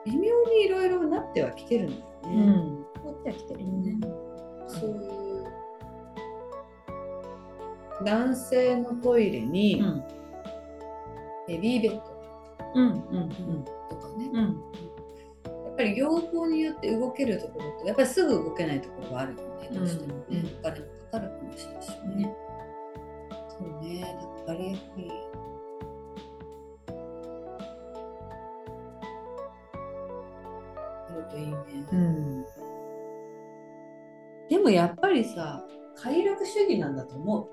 [0.06, 2.36] 微妙にいろいろなってはきてるんだよね。
[2.36, 2.86] うん。
[3.02, 3.98] こうやっては来てるよね。
[4.68, 5.46] そういう
[8.04, 10.04] 男性のトイレにうん。
[11.48, 12.02] ベビーベッ
[12.74, 13.30] うんうん
[13.90, 14.40] ドとかね、うん。
[14.40, 14.62] うん。
[15.66, 22.36] やっぱり両方によって動けるところとやっぱりすぐ動けないところがあるよねどうしてもね、うんお金もかかるかもしれないしねね
[23.50, 25.12] そうねなんかバリアフリ
[31.26, 31.56] といいね、
[31.92, 32.46] うん。
[34.50, 35.64] でもやっぱりさ
[35.96, 37.50] 快楽主義なんだと思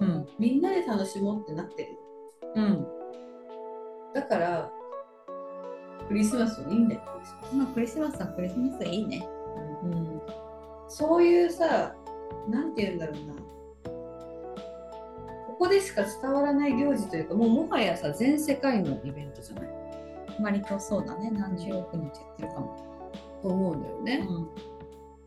[0.00, 0.26] ううん。
[0.38, 1.98] みんなで楽しもうってなってる
[2.54, 2.86] うん。
[4.14, 4.70] だから
[6.08, 9.28] クリスマスはいいんだよクリスマスまあ、クリスマスはクリスマスでいいね。
[9.84, 10.20] うん。
[10.88, 11.94] そういうさ、
[12.48, 13.34] なんて言うんだろうな。
[15.48, 19.68] ここでしか伝わらない行事というか、もうもはやさ、全世界のイベントじゃない？
[20.40, 21.30] 割とそうだね。
[21.30, 22.76] 何十億人とやってるかも。
[23.42, 24.26] と思うんだよね。
[24.28, 24.48] うん。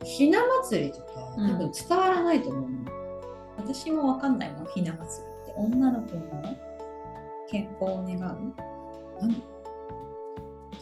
[0.04, 2.92] ひな祭りとか、うん多分伝わらないと思うの。
[3.58, 5.54] 私もわかんないもん、ひな祭りって。
[5.56, 6.44] 女の子の
[7.50, 8.54] 健康を願う
[9.22, 9.44] 何？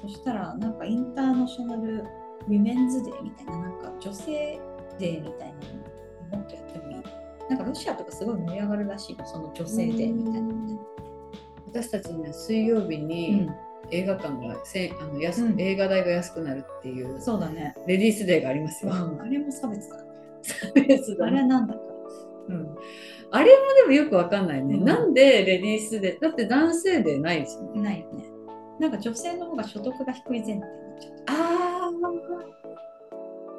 [0.02, 2.04] そしたら、なんか International
[2.48, 4.60] Women's Day みたいな、なんか女性
[4.98, 5.54] デーみたい
[6.30, 7.04] なのもっとやってもいい。
[7.50, 10.80] なんかロシアとかすごい盛り上がるらしいの、その女性デーみたいなのね。
[11.68, 13.50] 私たちね、水曜日に
[13.92, 17.76] 映画館がせあの安く、うん映画代が安くなるっていうそうだね。
[17.88, 18.94] レディースデーがありますよ。
[18.94, 19.98] あれも差別だ。
[20.88, 21.80] 別だあれなんだか。
[22.50, 22.76] うん。
[23.32, 24.76] あれもでもよくわかんないね。
[24.76, 27.82] うんなんでレディースデーだって男性デーないですよね。
[27.82, 28.26] ないよね。
[28.80, 31.92] なんか女性の方が所得が低い前提になっちゃっああ、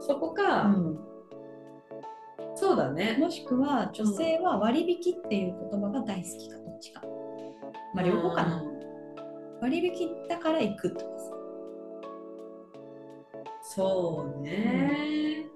[0.01, 0.43] そこた。
[0.43, 0.75] か。
[2.55, 3.17] そうだね。
[3.19, 7.03] もしくは女性は割引っていう言葉が大好きかどっちか。
[7.95, 8.65] まあ両方かな。
[9.61, 11.33] 割引だから行くとかさ。
[13.63, 15.47] そうね、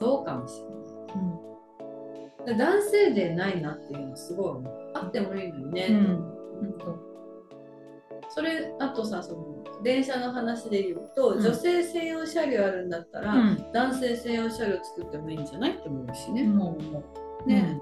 [0.00, 0.66] そうかもしれ
[1.14, 2.46] うん。
[2.46, 2.58] ない。
[2.58, 4.64] 男性でないなっていうのすごい。
[4.94, 5.86] あってもいいのにね。
[5.90, 6.34] うん。
[8.30, 16.44] それあとさその電車の話で言うと、うん女性専用車両あるんだったら、うん男性専用車両作ってもいいんじゃないって思うしね。
[16.44, 17.02] もうも
[17.44, 17.80] うね、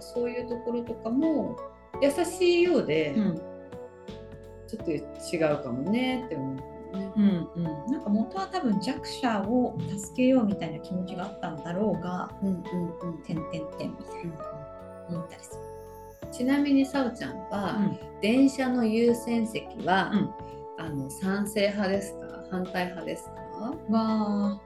[0.00, 1.56] そういうところとかも
[2.00, 3.40] 優しいようで、うん。
[4.66, 5.00] ちょっと違
[5.52, 6.62] うかもねって思うね。
[7.16, 14.32] うんうん、なんか元は多分弱者を助けようみたいな気持ちがあったんだろうがうんうんうん「てんてんてん」みたいな
[15.08, 15.58] 思ったりす
[16.22, 16.32] る。
[16.32, 17.78] ちなみにさおちゃんは、
[18.20, 20.84] 電車の優先席は、うん。
[20.84, 22.44] あの賛成派ですか？
[22.50, 23.32] 反対派ですか？
[23.88, 24.60] うん、わ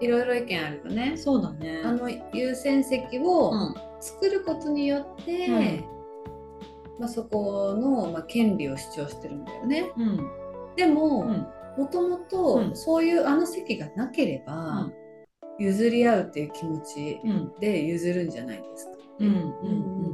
[0.00, 1.12] いろいろ意見あるよね。
[1.14, 1.18] ー。
[1.18, 1.82] そうだね。
[1.84, 3.52] あの優先席を
[4.04, 5.84] 作ることによって、うん
[7.00, 9.90] まあ、そこの、まあ、権利を主張してるんだよね。
[9.96, 10.30] うん。
[10.76, 11.46] でも、うん。
[11.76, 12.76] もともうとん。
[12.76, 14.90] そういうあの席がなければ、
[15.58, 17.52] 譲り合うっていう気持ちうん。
[17.58, 18.92] で譲るんじゃないですか。
[19.20, 19.34] うんうん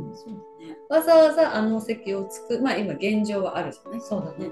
[0.09, 0.15] うん。
[0.15, 0.35] そうだ
[0.67, 0.77] ね。
[0.89, 4.01] わざわざあの席を作るまあ今現状はあるじゃない？
[4.01, 4.51] そうだね。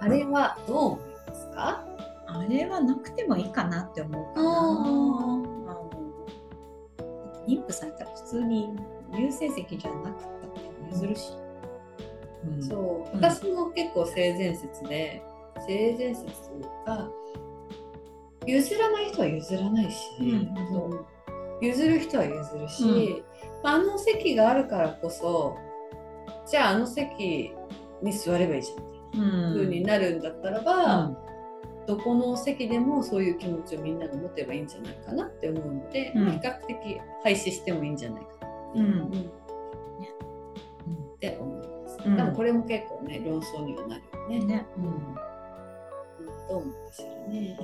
[0.00, 1.84] あれはどう思いますか？
[2.28, 5.35] あれはなくてもいいかなって思うかな。
[7.46, 8.68] 妊婦さんやったら普通に
[9.14, 10.60] 優先席じゃなくったって
[10.92, 11.32] 譲るし。
[12.46, 12.62] うん。
[12.62, 12.74] そ
[13.12, 13.16] う。
[13.16, 13.20] うん。
[13.20, 15.22] 私も結構性善説で
[15.66, 17.08] 性善説というか
[18.46, 19.96] 譲らない人は譲らないし、
[21.60, 23.24] 譲る人は譲るし、
[23.64, 25.56] まああの席があるからこそ
[26.48, 27.52] じゃああの席
[28.02, 29.54] に座ればいいじゃんみたいなうん。
[29.54, 31.16] 風になるんだったらうば、ん
[31.86, 38.28] どこの席でもそういう気持ちをみんなが持てばいいんじゃないかなって思うので、うん比較的廃止してもいいんじゃないか
[38.74, 39.30] な、うん
[41.14, 41.98] って思います。
[42.04, 44.44] うんでもこれも結構ね論争にはなるよね。
[44.44, 44.66] ね。
[44.76, 45.14] うん
[46.48, 47.40] どう思うかしらね。
[47.40, 47.56] ね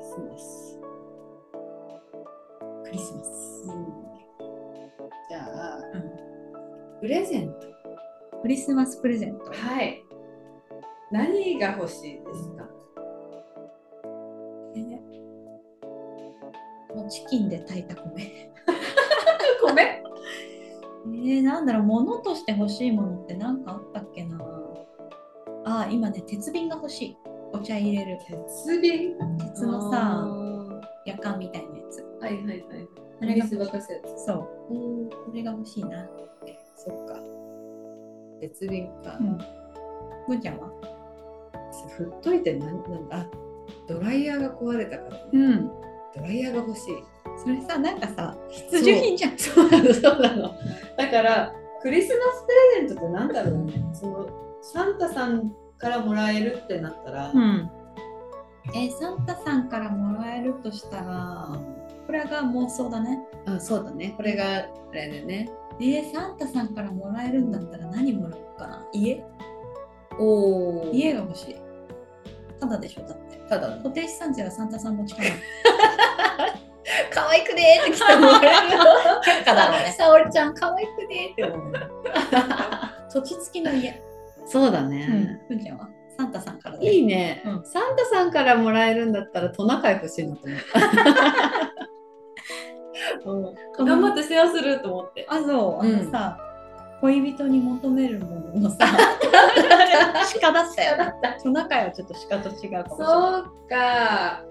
[0.00, 0.78] そうです。
[2.84, 3.66] クリスマス。
[5.28, 6.24] じゃあ、うん
[7.00, 7.73] プレゼント。
[8.44, 9.46] クリスマスプレゼント。
[9.46, 10.04] はい。
[11.10, 12.64] 何が欲しいですか？
[14.74, 15.00] ね
[16.94, 18.52] もうチキンで炊いた米。
[19.66, 20.02] 米？
[21.06, 24.38] えー、なんだろう、物として欲しいものって何かあったっけな？
[25.64, 27.16] あー、今ね、鉄瓶が欲しい。
[27.54, 28.18] お茶入れる。
[28.28, 29.16] 鉄瓶？
[29.38, 30.22] 鉄のさ、
[31.06, 32.02] 夜間みたいなやつ。
[32.20, 32.62] はいはいはい。
[33.22, 33.46] あれが。
[33.46, 34.34] そ
[34.68, 34.74] う。
[34.74, 34.76] う
[35.06, 35.08] ん。
[35.08, 36.06] これが欲しいな。
[36.76, 37.33] そっか。
[38.48, 39.18] 鉄瓶か。
[40.28, 40.40] うん。
[40.40, 40.68] ちゃんは？
[41.96, 43.16] 振っといてなんなんだ？
[43.18, 43.26] あ
[43.88, 45.22] ドライヤーが壊れたから、ね。
[45.32, 45.68] うん。
[46.14, 46.94] ドライヤーが欲しい。
[47.42, 49.38] それさ、なんかさ、必需品じゃん。
[49.38, 50.54] そうなの、そうなの。
[50.96, 53.84] だから、クリスマスプレゼントってなんだろうね。
[53.92, 54.28] その、
[54.62, 57.70] サンタさんからもらえるってなったら、うん。
[58.74, 61.58] えーサンタさんからもらえるとしたら、
[62.06, 63.20] これが妄想だね。
[63.46, 64.14] あ、そうだね。
[64.16, 65.50] これが、あれでね。
[65.80, 68.86] えーサンタさんからもらえるんだったら何もらおうかな。
[68.92, 69.24] 家？
[70.18, 70.90] おお。
[70.92, 71.56] 家が欲しい。
[72.60, 73.36] ただでしょ、だって。
[73.48, 73.76] ただの。
[73.78, 75.28] 固定資産税はサンタさん持ちかな。
[77.12, 78.28] 可愛くねーって来たの。
[78.28, 81.72] 却下だろうね沙織ちゃん、可愛くねーって思う。
[83.10, 84.00] 土地付きの家。
[84.46, 85.40] そうだうんね。。
[85.48, 85.88] ふんちゃんは？
[86.16, 91.73] サンタさんからいいね、うんサンタさんからもらえるんだったらトナカイ欲しいなと思った。
[93.24, 93.34] う
[93.82, 95.26] ん、頑張って世話すると思って。
[95.28, 95.84] あ、そう。
[95.84, 96.38] あうんのさ、
[97.00, 98.78] 恋人に求めるもののさ、
[100.40, 101.12] 鹿だったよね。
[101.42, 102.86] トナカイはちょっと鹿と違うかもしれない。
[102.86, 104.44] そうか。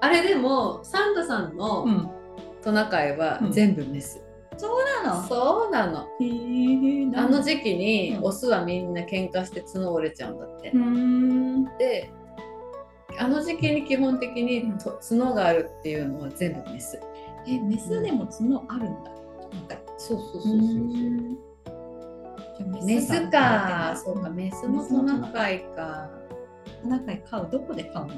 [0.00, 2.10] あれでもサンタさんのうん。
[2.62, 4.22] トナカイはうん全部メス。
[4.56, 5.22] そうなの？
[5.24, 5.98] そうなの。
[7.16, 10.72] あの時期にうんオスはみんな喧嘩して角折れちゃうんだって。
[11.78, 12.10] で、
[13.18, 14.72] あの時期に基本的に
[15.08, 17.00] 角があるっていうのは全部メス。
[17.46, 19.10] え、メスでも角あるんだ。
[19.10, 19.76] なんか。
[19.98, 26.10] そうそううーんじゃあメスか、そうか、んメスのトナカイか。
[26.82, 28.14] トナカイ飼うどこで飼うの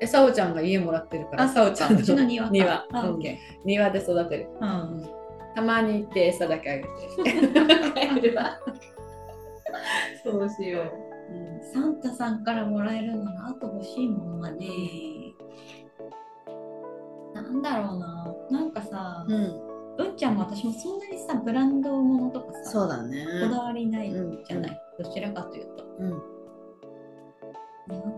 [0.00, 2.50] え、さおちゃんが家もらってるから、あ、さおちゃんうちの庭か。
[2.52, 3.22] 庭、あ、うん
[3.64, 4.48] 庭で育てる。
[4.60, 4.88] ー。
[4.92, 5.10] うん。
[5.54, 6.88] たまに行って餌だけあげて。
[10.24, 10.92] そうしよう。
[11.72, 14.66] サンタさんからもらえるならあと欲しいものはね、
[17.52, 18.34] なんだろうな。
[18.50, 19.34] なんかさ、うん、
[19.98, 23.24] うんちゃんも私もそんなにさ、ブランドものとかさ、そうだね。
[23.42, 24.80] こだわりないうんじゃない？
[24.98, 25.84] どちらかというと。
[25.98, 28.08] うん、なんか、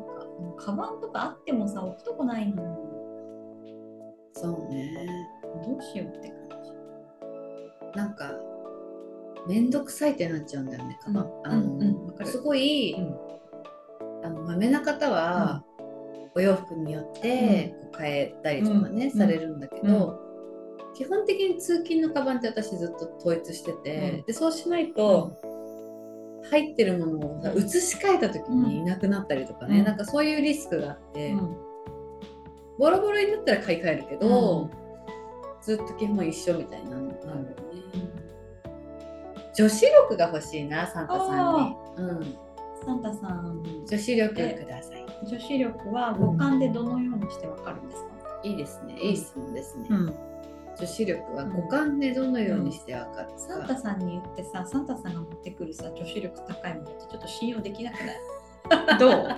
[0.40, 2.62] もうカバンとかあってもさ、置くとこないの。
[4.34, 4.94] そうね。
[5.66, 6.38] どうしようって感
[7.94, 8.32] なんか、
[9.46, 11.24] めんどくさいってなっちゃうんだよね、カバン。
[11.24, 13.16] うんあの、うんうんすごい、うん
[14.24, 15.64] あの、まめな方は、
[16.34, 19.10] お洋服によってこう変えたりとかね、うん。
[19.10, 20.18] されるんだけど、
[20.94, 24.24] 基本的に通勤のカバンって私ずっと統一してて、うん。
[24.24, 25.38] でそうしないと、
[26.50, 27.58] 入ってるものをうん。
[27.58, 29.84] 移し替えた時にいなくなったりとかね、うん。
[29.84, 31.56] なんかそういうリスクがあって、うん。
[32.78, 34.70] ボロボロになったら買い替えるけど、うん。
[35.62, 37.52] ずっと基本一緒みたいになるなるよね。
[39.54, 41.76] 女子力が欲しいなサンタさんに。
[41.96, 42.36] うん、
[42.84, 43.62] サンタさん。
[43.86, 45.01] 女子力ください。
[45.26, 48.10] 女子力は五感でどのようにしてわかるんですか、
[48.42, 48.96] いいですね。
[49.00, 49.88] いい質問ですね。
[49.88, 50.06] ん、
[50.78, 53.68] 女子力は五感でどのようにしてわかるサンか。
[53.68, 58.98] タさんに言ってさサンタさんが持ってくるさ女子力高いものってちょっと信用できなくない？
[58.98, 59.28] どう？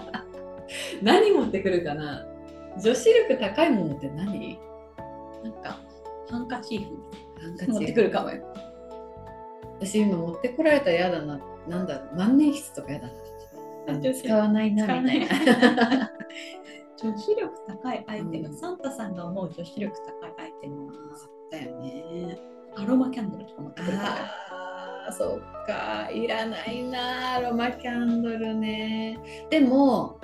[1.03, 2.25] 何持ってくるかな？
[2.83, 4.59] 女子力高いものって何？
[5.43, 5.79] なんか
[6.31, 6.97] ハンカチーフ
[7.43, 8.43] ハンカチな持ってくるかもよ
[9.81, 11.41] 私今持ってこられたら嫌だな。
[11.69, 13.13] なんだ万年筆とか嫌だな。
[14.15, 16.11] 使わないなみたいな。
[16.97, 20.93] 女子力高いアイテム、うんサンタさんが思う女子力高いアイテムは
[21.51, 22.39] だよね。
[22.77, 26.11] アロマキャンドルとか持ってくるかもよああ、そっか。
[26.11, 29.19] いらないな、アロマキャンドルね。
[29.51, 30.19] でも、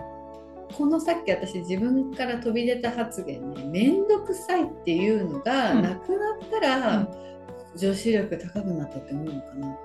[0.77, 7.09] このさっき私自分から飛び出た発言ね、めんどくさいっていうのがうんなくなったら、
[7.77, 9.79] 女子力高くなったって思うのかな。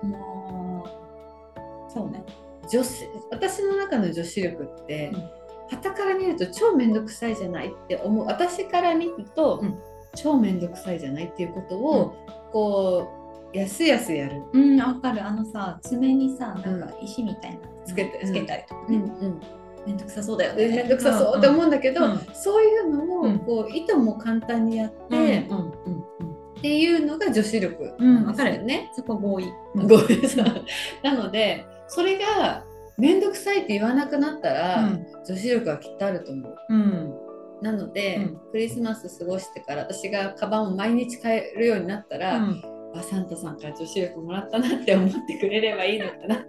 [1.89, 2.23] そうね
[2.69, 5.29] 女子私の中の女子力って、うん。
[5.71, 9.79] 傍から見ると超めんどくさいじゃないって思う私から見ると、うん。
[10.15, 12.15] 超めんどくさいじゃないっていうことを、
[12.51, 13.09] こ
[13.53, 14.43] うやすやすやる。
[14.53, 15.25] うんわかる。
[15.25, 19.41] あのさ爪にさなんか石みたいなのつけてつけたりとかね、うんうん。
[19.85, 20.67] めんどくさそうだよね。
[20.67, 21.37] でめんどくさそう。
[21.37, 22.19] って思うんだけど、うん。
[22.33, 23.39] そういうのをうん。
[23.39, 26.15] こういとも簡単にやって、うんうんうん。
[26.57, 28.91] っていうのが女子力うんなんですよね。
[28.95, 30.65] そこ合意、ごめんなさい
[31.03, 32.63] なのでそれが
[32.97, 34.89] 面倒くさいって言わなくなったら、
[35.27, 36.57] 女子力はきっとあると思う。
[36.69, 37.13] うん
[37.61, 42.61] なので、うんクリスマス過ごしてから私がカバンを毎日変えるようになったら、うん
[42.93, 46.35] あサンタさんから女子力もらったなって思ってくれればいいのかな。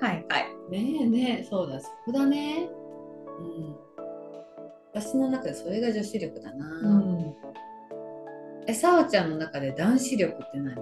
[0.00, 2.68] はいはいねえねえそうだそこだね。
[3.38, 3.76] うん。
[4.92, 6.66] 私の中でそれが女子力だな。
[6.66, 7.34] うん
[8.66, 10.74] え、さおちゃんの中で男子力って何？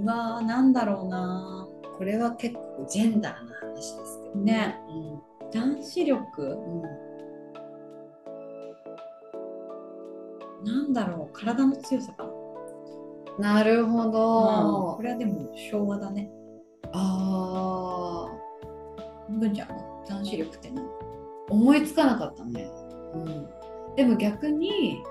[0.00, 4.80] うわーなんだろうなこれは結構ジェンダーな話ですけどね。
[4.88, 4.92] う
[5.52, 6.42] 男子力？
[6.42, 6.46] ん。
[6.52, 6.82] うん
[10.64, 12.28] なんだろう体の強さか
[13.38, 13.54] な？
[13.54, 15.02] なるほこど。
[15.02, 16.28] れはでも昭和だね
[16.92, 20.84] ああ、文ちゃんの男子力って何？
[21.48, 22.68] 思いつかなかったね。
[23.14, 23.48] うん。
[23.94, 25.02] でも逆に、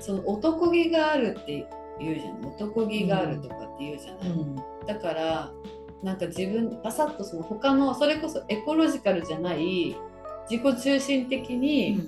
[0.00, 1.68] その男気があるって
[2.00, 2.46] 言うじゃん。
[2.46, 4.28] 男気があるとかって言うじゃない。
[4.30, 4.56] ん。
[4.86, 5.52] だから
[6.02, 9.96] なんか自分パサッとその他のそれこそエコロジカルじゃない
[10.50, 12.06] 自己中心的に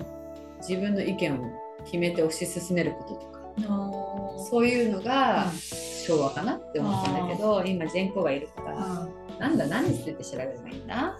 [0.59, 1.39] 自分の意見を
[1.85, 3.39] 決めて推し進めることとか。
[3.57, 5.51] のそういうのがうん。
[6.09, 9.07] 昭和かなって思ったんだけど今ジェンコがいるから。
[9.37, 11.17] なんだ何について調べればいいんだ？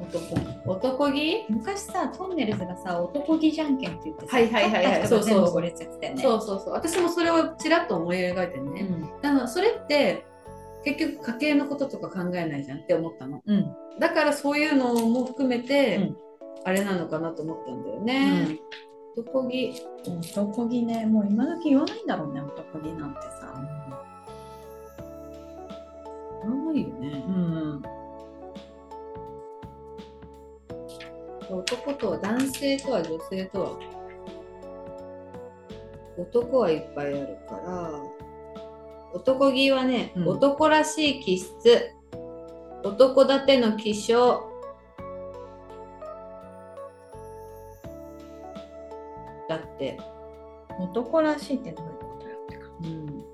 [0.00, 0.36] 男。
[0.66, 1.46] 男気？
[1.48, 5.08] 昔さトンネルズがさ男気じゃんけんって言ってさはいはいはいはい。
[5.08, 6.22] そうそう部これってやってたよね。
[6.22, 6.72] そうそうそう。
[6.72, 8.88] 私もそれをちらっと思い描いてね、
[9.22, 10.24] だからそれって
[10.84, 13.42] 結局家計のこととか考えないじゃんって思ったの。
[13.46, 13.56] うん。
[13.56, 16.16] うんだからそういうのも含めて、うん。
[16.64, 18.58] あれなのかなと思ったんだよね。
[19.16, 19.74] 男気、
[20.06, 23.52] 男気ねもう今時言わないんだろうね男気なんてさ。
[26.44, 27.08] ないよね。
[27.08, 27.82] ん
[31.50, 33.78] 男とは男性とは女性とは。
[36.16, 37.90] 男はいっぱいあるから。
[39.12, 40.28] 男気はね、うん。
[40.28, 41.50] 男らしい気質。
[42.84, 44.14] 男立ての気性。
[49.48, 49.98] だって、
[50.78, 52.68] 男らしいってどういうことよってか。
[52.84, 53.24] うん、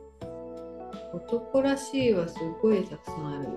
[1.14, 3.50] 男らしいはすごいたくさんあるよ。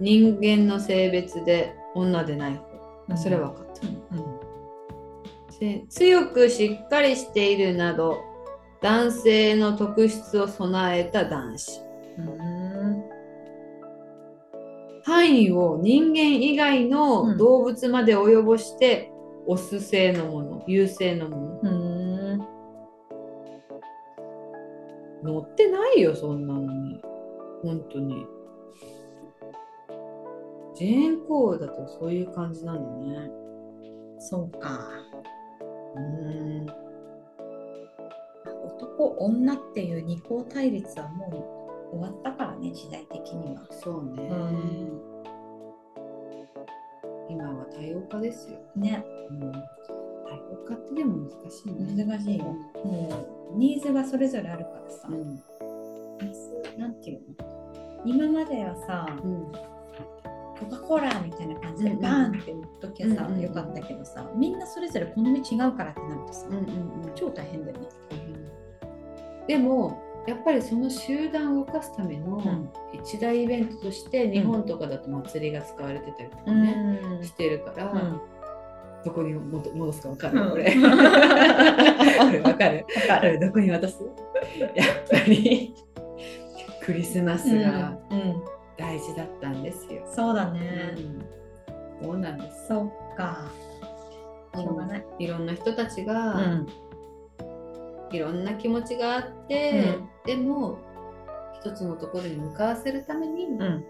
[0.00, 2.56] 人間の性別で女でない
[3.08, 3.16] 方。
[3.16, 4.40] それは分かった、うん。
[5.50, 8.18] せ強くしっかりしているなど
[8.82, 11.80] 男性の特質を備えた男子。
[12.18, 13.02] うん。
[15.04, 17.38] 範囲を人間以外うのん。
[17.38, 19.10] 動物まで及ぼして、
[19.46, 22.38] オス性のもの優性のもうん。
[25.22, 27.00] の乗ってないよそんなのに。
[27.62, 28.24] 本当に
[30.78, 33.30] ジェーン・コーだとそういう感じなんだね。
[34.20, 34.78] そうか。
[35.96, 36.02] うー
[36.62, 36.66] ん。
[38.80, 41.26] 男女っていう二項対立はも
[41.92, 43.66] う終わったからね時代的には。
[43.70, 44.30] そうね、
[47.28, 48.58] 今は多様化ですよ。
[48.76, 49.04] ね。
[49.30, 49.60] うん、多様
[50.68, 52.04] 化ってでも難しいね。
[52.06, 52.44] 難しいよ。
[52.84, 53.08] も
[53.52, 55.40] うニーズがそれぞれあるからさ、うん。
[56.78, 58.04] なんていうの？
[58.04, 59.52] 今まではさうん
[60.60, 66.62] コカ・コーラみたいな感じでバーンって売っときゃさ、うんうんよかったけどさみんなそれぞれ好み違うからってなるとさ、うんうんう
[67.06, 67.88] ん超大変だよね。
[69.46, 72.70] でもやっぱりその集団を動かすためのん。
[72.92, 77.24] 一大イベントとして日本とかだと祭りが使われてたりとかね、うん。
[77.24, 78.20] してるから、うん。
[79.04, 80.50] どこに戻戻すかわかる、うん。
[80.50, 80.64] これ。
[80.74, 80.80] こ
[82.30, 82.84] れわかる？
[83.08, 83.40] わかる。
[83.40, 84.02] どこに渡す？
[84.74, 85.74] やっぱり
[86.84, 88.18] クリスマスがうん。
[88.20, 88.42] うん
[88.78, 90.02] 大事だったんですよ。
[90.06, 90.94] そうだうね。
[90.94, 91.38] ん
[92.02, 92.68] そうなんです。
[92.68, 93.50] そっか。
[94.54, 95.04] しょうがない。
[95.18, 96.66] いろんな人たちうが、ん。
[98.10, 100.78] いろんな気持ちがあって、でも
[101.60, 103.84] 一つのところに向かわせるために、うん。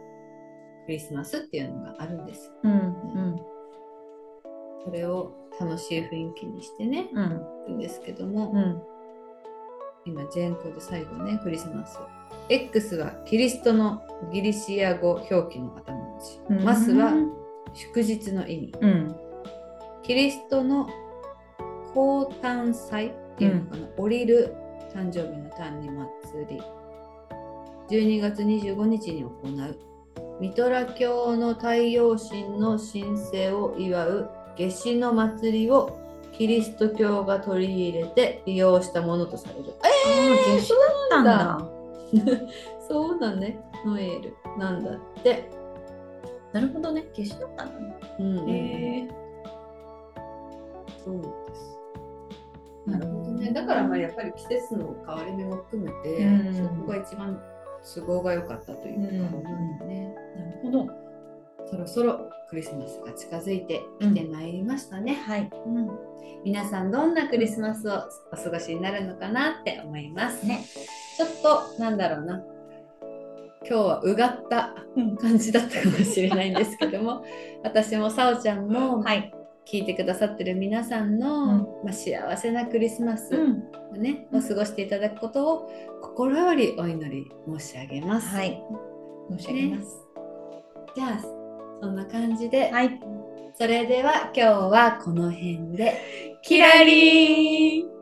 [0.86, 2.52] クリスマスっていうのがあるんですよ。
[2.64, 2.72] うん。
[2.72, 3.36] うん。
[4.84, 7.74] それを楽しい雰囲気にしてね、うん。
[7.76, 8.82] んですけども、うん。
[10.06, 11.98] 今、ジェーンコで最後ね、クリスマス。
[12.50, 16.18] X はキリストのギリシア語表記の頭文
[16.58, 16.64] 字。
[16.64, 17.12] マスは
[17.74, 18.74] 祝日の意味。
[18.80, 19.16] うん。
[20.02, 20.88] キリストの
[21.94, 24.54] 降誕祭っていうのかな、降りる
[24.94, 26.62] 誕生日の誕に祭り。
[27.90, 29.78] 12月25日に行う。
[30.40, 35.98] ミトラ教の太陽神の神聖を祝う夏至の祭りを
[36.32, 39.74] キリスト教が取り入れて利用したものとされる。
[39.82, 39.88] ああ、
[40.56, 40.78] 夏至だっ
[41.10, 41.77] たんだ。
[42.88, 45.50] そうだね、ノエルなんだって。
[46.52, 47.04] なるほどね。
[47.12, 47.96] 夏至だったんだね。
[48.18, 49.08] うんへえ。
[51.04, 51.78] そうです。
[52.86, 53.52] なるほどね。
[53.52, 57.40] だからまあやっぱり季節の変わり目も含めて、うんそこが一番
[57.94, 59.08] 都合が良かったというか、
[59.82, 60.14] うんね。
[60.36, 60.86] なるほど。
[61.66, 65.14] そろそろクリスマスが近づいてきてまいりましたね。
[65.14, 65.50] はい。
[65.66, 65.90] うん
[66.44, 67.94] 皆さんどんなクリスマスを
[68.32, 70.46] お過ごしになるのかなって思います。
[70.46, 70.64] ね。
[71.18, 72.40] ちょっとなんだろうな。
[73.68, 77.24] 今日はうがったうん感じだったかもしれないんですけども
[77.64, 79.34] 私もさおちゃんもはい。
[79.66, 81.48] 聞いてくださってる皆さんの、うん
[81.84, 83.64] まあ、幸せなクリスマスん。
[83.92, 88.28] をね、うんを過ごしていただくことを心よりお祈り申し上げます。
[88.28, 88.62] はい。
[89.36, 90.06] 申し上げます。
[90.94, 91.18] じゃあ
[91.82, 93.00] そんな感じで、はい。
[93.54, 95.94] それでは今日はこの辺で
[96.42, 97.97] キラリー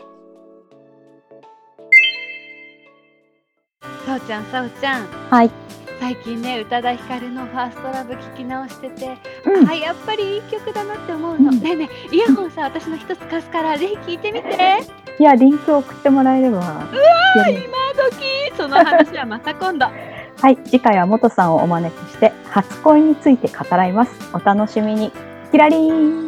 [4.07, 5.51] さおちゃんさおちゃんはい。
[5.99, 14.49] 最近ね宇多田ヒカルの「ファーストラブ聞き直してて、うんあやっぱりいい曲だなって思うの、うんねえねえイヤホンさ私の一つ貸すからぜひ聞いてみて
[15.19, 16.59] いや、リンクを送ってもらえれば。
[16.59, 17.65] やり今
[18.11, 19.87] 時その話はまた今度
[20.41, 20.57] はい。
[20.65, 24.13] 次回は元さんをお招きして、初恋について語らいます。
[24.35, 25.11] お楽しみに。
[25.51, 26.26] キラリーン